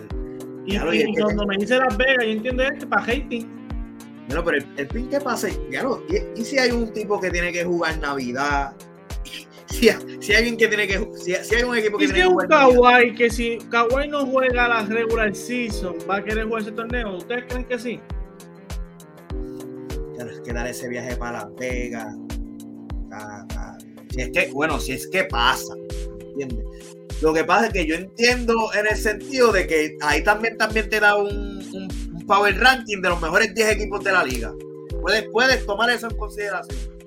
[0.67, 3.49] Y, y, cuando me dice Las Vegas, yo entiendo este para hating.
[4.27, 7.19] Bueno, pero el, el pin que pase, ya no, y, y si hay un tipo
[7.19, 8.77] que tiene que jugar Navidad,
[9.69, 9.89] si,
[10.21, 12.29] si, hay alguien que tiene que si, si hay un equipo que ¿Y tiene si
[12.29, 16.45] que un jugar Kawhi que si Kawhi no juega la regular season va a querer
[16.45, 18.01] jugar ese torneo ¿ustedes creen que sí?
[20.15, 22.15] tienes que dar ese viaje para Las Vegas
[24.11, 25.75] si es que bueno si es que pasa
[26.21, 27.00] ¿entiendes?
[27.23, 30.89] Lo que pasa es que yo entiendo en el sentido de que ahí también también
[30.89, 34.53] te da un, un, un power ranking de los mejores 10 equipos de la liga
[35.01, 37.01] puedes, puedes tomar eso en consideración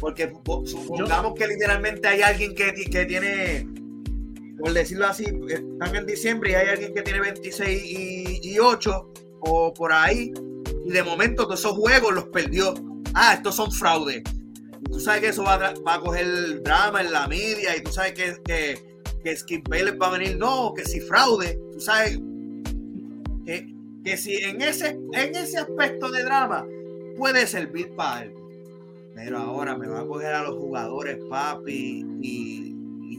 [0.00, 0.32] porque
[0.64, 3.66] supongamos que literalmente hay alguien que, que tiene,
[4.58, 9.12] por decirlo así, están en diciembre y hay alguien que tiene 26 y, y 8
[9.40, 10.32] o por ahí,
[10.84, 12.74] y de momento todos esos juegos los perdió.
[13.14, 14.22] Ah, estos son fraudes.
[14.80, 17.82] Y tú sabes que eso va a, va a coger drama en la media y
[17.82, 18.95] tú sabes que, que,
[19.26, 22.20] que Skip Bayless va a venir, no, que si fraude, tú sabes
[23.44, 23.74] que,
[24.04, 26.64] que si en ese, en ese aspecto de drama
[27.16, 28.46] puede servir para algo
[29.16, 32.72] pero ahora me va a coger a los jugadores, papi, y,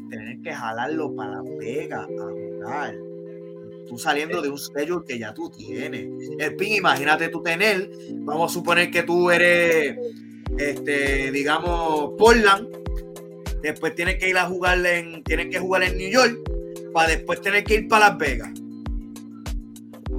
[0.10, 2.96] tener que jalarlo para Las Vegas a jugar.
[3.90, 6.08] Tú saliendo de un schedule que ya tú tienes.
[6.40, 9.98] El pin, imagínate tú tener, vamos a suponer que tú eres,
[10.58, 12.70] este, digamos, Portland,
[13.62, 16.38] después tienes que ir a jugar en, tienes que jugar en New York,
[16.94, 18.50] para después tener que ir para Las Vegas.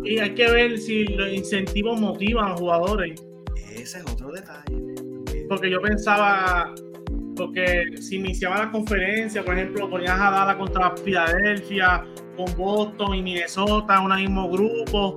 [0.04, 3.20] Y hay que ver si los incentivos motivan a los jugadores.
[3.74, 4.98] Ese es otro detalle
[5.48, 6.74] porque yo pensaba,
[7.36, 12.04] porque si iniciaba la conferencia, por ejemplo, ponías a Dallas contra Filadelfia,
[12.36, 15.14] con Boston y Minnesota, un mismo grupo,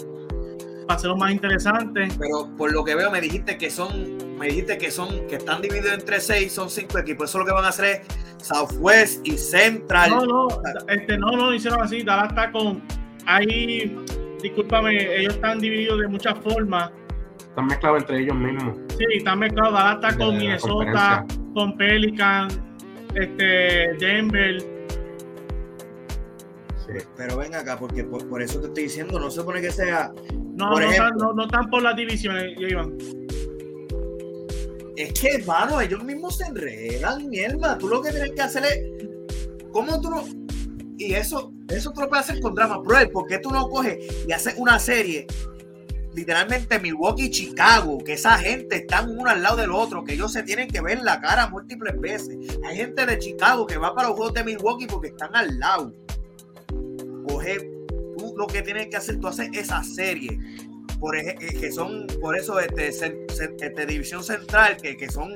[0.91, 2.09] para hacerlo más interesante.
[2.19, 5.61] Pero por lo que veo, me dijiste que son, me dijiste que son, que están
[5.61, 7.29] divididos entre seis, son cinco equipos.
[7.29, 8.03] Eso lo que van a hacer
[8.39, 10.09] es Southwest y Central.
[10.09, 10.47] No, no,
[10.89, 12.03] este, no, no hicieron así.
[12.03, 12.81] Dallas está con,
[13.25, 13.95] ahí,
[14.41, 16.91] discúlpame, ellos están divididos de muchas formas
[17.39, 18.77] están mezclados entre ellos mismos.
[18.97, 19.73] Sí, están mezclados.
[19.73, 22.47] Dallas está con Minnesota, con Pelican,
[23.15, 24.70] este, Denver.
[26.91, 27.05] Sí.
[27.15, 30.13] Pero ven acá, porque por, por, eso te estoy diciendo, no se supone que sea.
[30.55, 32.97] No, por no, ejemplo, no, no, están por las divisiones, Iván.
[34.95, 37.77] Es que, hermano, ellos mismos se enredan, mierda.
[37.77, 39.65] Tú lo que tienes que hacer es.
[39.71, 40.23] ¿Cómo tú no.?
[40.97, 42.77] Y eso, eso tú lo puedes hacer con drama.
[42.77, 45.25] Bro, ¿por qué tú no coges y haces una serie
[46.13, 50.33] literalmente Milwaukee y Chicago, que esa gente están uno al lado del otro, que ellos
[50.33, 52.37] se tienen que ver la cara múltiples veces.
[52.65, 55.93] Hay gente de Chicago que va para los juegos de Milwaukee porque están al lado.
[58.17, 60.37] Tú lo que tienes que hacer, tú haces esa serie,
[60.99, 65.35] por ejemplo, que son, por eso, este, este División Central, que, que, son,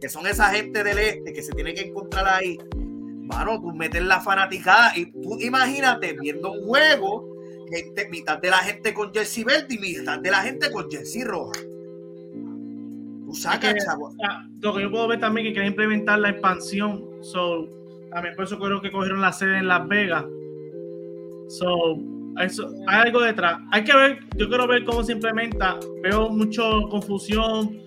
[0.00, 2.58] que son esa gente del este que se tiene que encontrar ahí.
[2.74, 7.34] Mano, tú metes la fanaticada y tú imagínate viendo un juego
[7.70, 11.24] gente, mitad de la gente con jersey verde y mitad de la gente con jersey
[11.24, 11.52] roja.
[13.26, 14.14] Tú sacas, chavo.
[14.60, 17.04] Lo que yo puedo ver también es que quieren implementar la expansión.
[17.22, 17.68] So,
[18.10, 20.24] también por eso creo que cogieron la sede en Las Vegas.
[21.48, 21.98] So,
[22.40, 23.60] eso, hay algo detrás.
[23.70, 25.78] Hay que ver, yo quiero ver cómo se implementa.
[26.02, 27.80] Veo mucha confusión.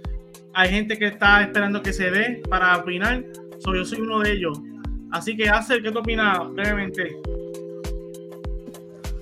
[0.53, 3.23] Hay gente que está esperando que se dé para opinar.
[3.59, 4.59] So, yo soy uno de ellos.
[5.11, 7.17] Así que, hace ¿qué tú opinas brevemente?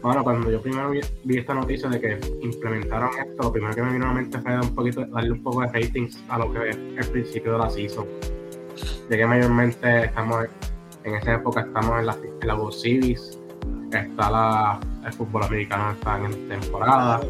[0.01, 3.93] Bueno, cuando yo primero vi, esta noticia de que implementaron esto, lo primero que me
[3.93, 6.69] vino a la mente fue un poquito, darle un poco de ratings a lo que
[6.69, 8.05] es el principio de la season.
[9.09, 10.45] Ya que mayormente estamos
[11.05, 12.73] en esa época estamos en la, en la World
[13.99, 17.21] está la, el fútbol americano está en temporada.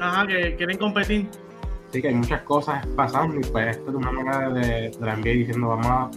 [0.00, 1.28] Ajá, que quieren competir.
[1.92, 5.16] Sí, que hay muchas cosas pasando y pues esto es una manera de, de la
[5.16, 6.10] NBA diciendo vamos a,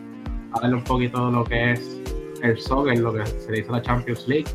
[0.53, 2.01] a darle un poquito de lo que es
[2.41, 4.47] el soccer, lo que se le dice la Champions League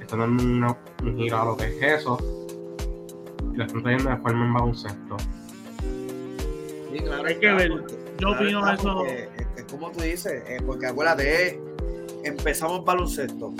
[0.00, 2.18] están dando una, un giro a lo que es eso
[3.52, 5.16] y lo están trayendo de forma en baloncesto.
[6.92, 7.70] Sí, claro, Hay que ver.
[8.18, 8.94] Yo opino claro, eso.
[8.98, 11.60] porque, Es como tú dices, eh, porque acuérdate,
[12.24, 13.52] empezamos baloncesto.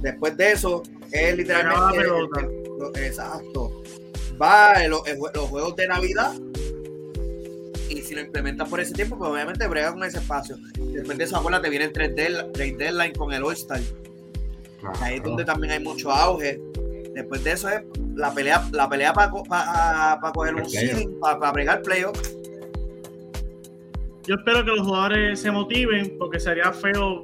[0.00, 0.82] Después de eso,
[1.12, 1.76] es literalmente.
[1.76, 2.40] Era la pelota.
[2.40, 3.82] el- lo- exacto.
[4.40, 6.32] Va en en los juegos de Navidad.
[7.90, 10.56] Y si lo implementas por ese tiempo, pues obviamente brega con ese espacio.
[10.78, 13.80] Después de eso, acuérdate, viene el 3 deadline, trade deadline con el All-Star.
[14.80, 14.94] Claro.
[15.00, 16.60] Ahí es donde también hay mucho auge.
[17.14, 17.82] Después de eso es
[18.14, 20.70] la pelea, la pelea para coger un El playoff.
[20.70, 22.20] seeding, para bregar playoff.
[24.24, 27.22] Yo espero que los jugadores se motiven porque sería feo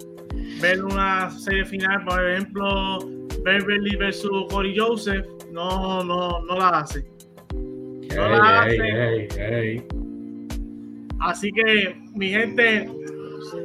[0.60, 2.98] ver una serie final, por ejemplo,
[3.44, 7.04] Beverly versus Corey Joseph, no, no, no la hace.
[8.16, 9.86] No la hace.
[11.20, 12.88] Así que, mi gente,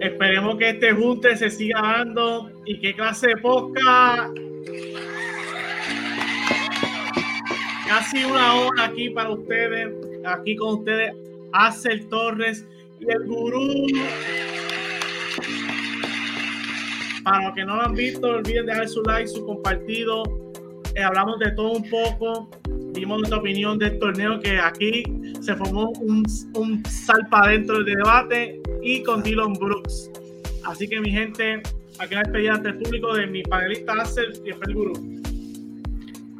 [0.01, 4.37] esperemos que este junte se siga dando y qué clase de podcast.
[7.87, 9.93] Casi una hora aquí para ustedes,
[10.25, 11.13] aquí con ustedes,
[11.53, 12.65] Axel Torres
[12.99, 13.87] y el gurú.
[17.29, 20.23] Para los que no lo han visto, no olviden dejar su like, su compartido.
[20.95, 22.49] Eh, hablamos de todo un poco.
[22.93, 25.03] Dimos nuestra opinión del torneo que aquí
[25.39, 26.25] se formó un,
[26.55, 30.09] un salpa dentro del debate y con Dylan Brooks.
[30.65, 31.61] Así que mi gente,
[31.99, 34.93] aquí la despedida ante el público de mi panelista Axel y el gurú.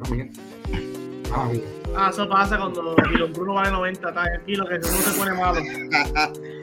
[0.02, 0.28] Ah, mira.
[1.32, 1.52] Ah.
[1.96, 5.62] Ah, eso pasa cuando Dylan Bruno vale 90, está tranquilo que uno se pone malo.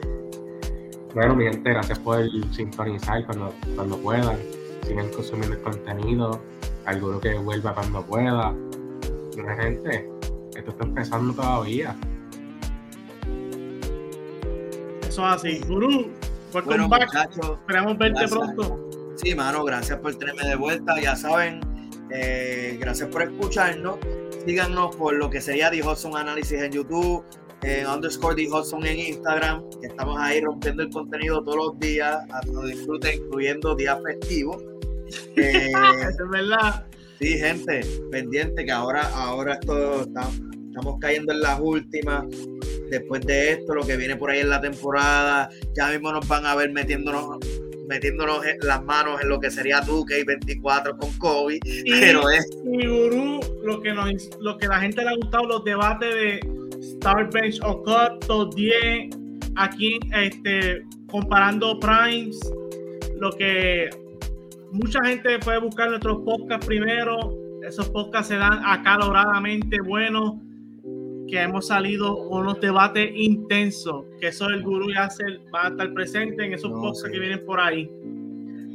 [1.17, 4.37] Bueno, mi gente, gracias por sintonizar cuando, cuando puedan.
[4.85, 6.39] Sigan consumiendo el contenido.
[6.85, 8.53] Alguno que vuelva cuando pueda.
[9.35, 10.07] Gente,
[10.55, 11.95] esto está empezando todavía.
[15.09, 15.59] Eso es así.
[15.67, 16.11] Gurú,
[16.53, 17.07] welcome Bueno, back.
[17.07, 18.39] muchachos, Esperamos verte gracias.
[18.39, 18.89] pronto.
[19.15, 21.01] sí, mano, gracias por tenerme de vuelta.
[21.01, 21.61] Ya saben,
[22.11, 23.97] eh, gracias por escucharnos.
[24.45, 27.23] Síganos por lo que sería The Hudson Análisis en YouTube,
[27.63, 32.17] eh, underscore The Hudson en Instagram, que estamos ahí rompiendo el contenido todos los días,
[32.31, 34.61] a lo disfruten, incluyendo días festivos.
[35.37, 35.71] Eh,
[36.09, 36.85] es verdad.
[37.19, 37.79] Sí, gente,
[38.11, 40.29] pendiente que ahora, ahora esto está-
[40.67, 42.25] estamos cayendo en las últimas.
[42.89, 46.45] Después de esto, lo que viene por ahí en la temporada, ya mismo nos van
[46.45, 47.37] a ver metiéndonos,
[47.87, 51.59] metiéndonos en las manos en lo que sería 2K24 con Kobe.
[51.63, 54.09] Y, Pero es y Gurú, lo que, nos,
[54.41, 56.39] lo que la gente le ha gustado, los debates de
[56.81, 59.15] Star Bench o Cut, top 10,
[59.55, 62.39] aquí este, comparando primes,
[63.19, 63.89] lo que
[64.71, 67.35] mucha gente puede buscar nuestros podcasts primero.
[67.63, 70.35] Esos podcasts se dan acaloradamente buenos,
[71.27, 75.69] que hemos salido con unos debates intensos, que eso el gurú y Axel van a
[75.69, 77.91] estar presentes en esos podcasts que vienen por ahí.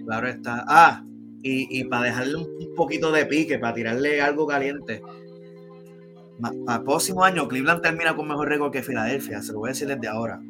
[0.04, 0.64] Claro está.
[0.68, 1.02] Ah,
[1.42, 5.00] y, y para dejarle un, un poquito de pique, para tirarle algo caliente.
[6.42, 9.40] Para el próximo año, Cleveland termina con mejor récord que Filadelfia.
[9.42, 10.40] Se lo voy a decir desde ahora.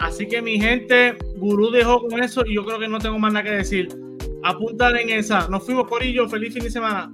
[0.00, 3.32] Así que mi gente, Gurú dejó con eso y yo creo que no tengo más
[3.32, 3.88] nada que decir.
[4.44, 5.48] Apúntale en esa.
[5.48, 6.28] Nos fuimos, Corillo.
[6.28, 7.10] Feliz fin de semana.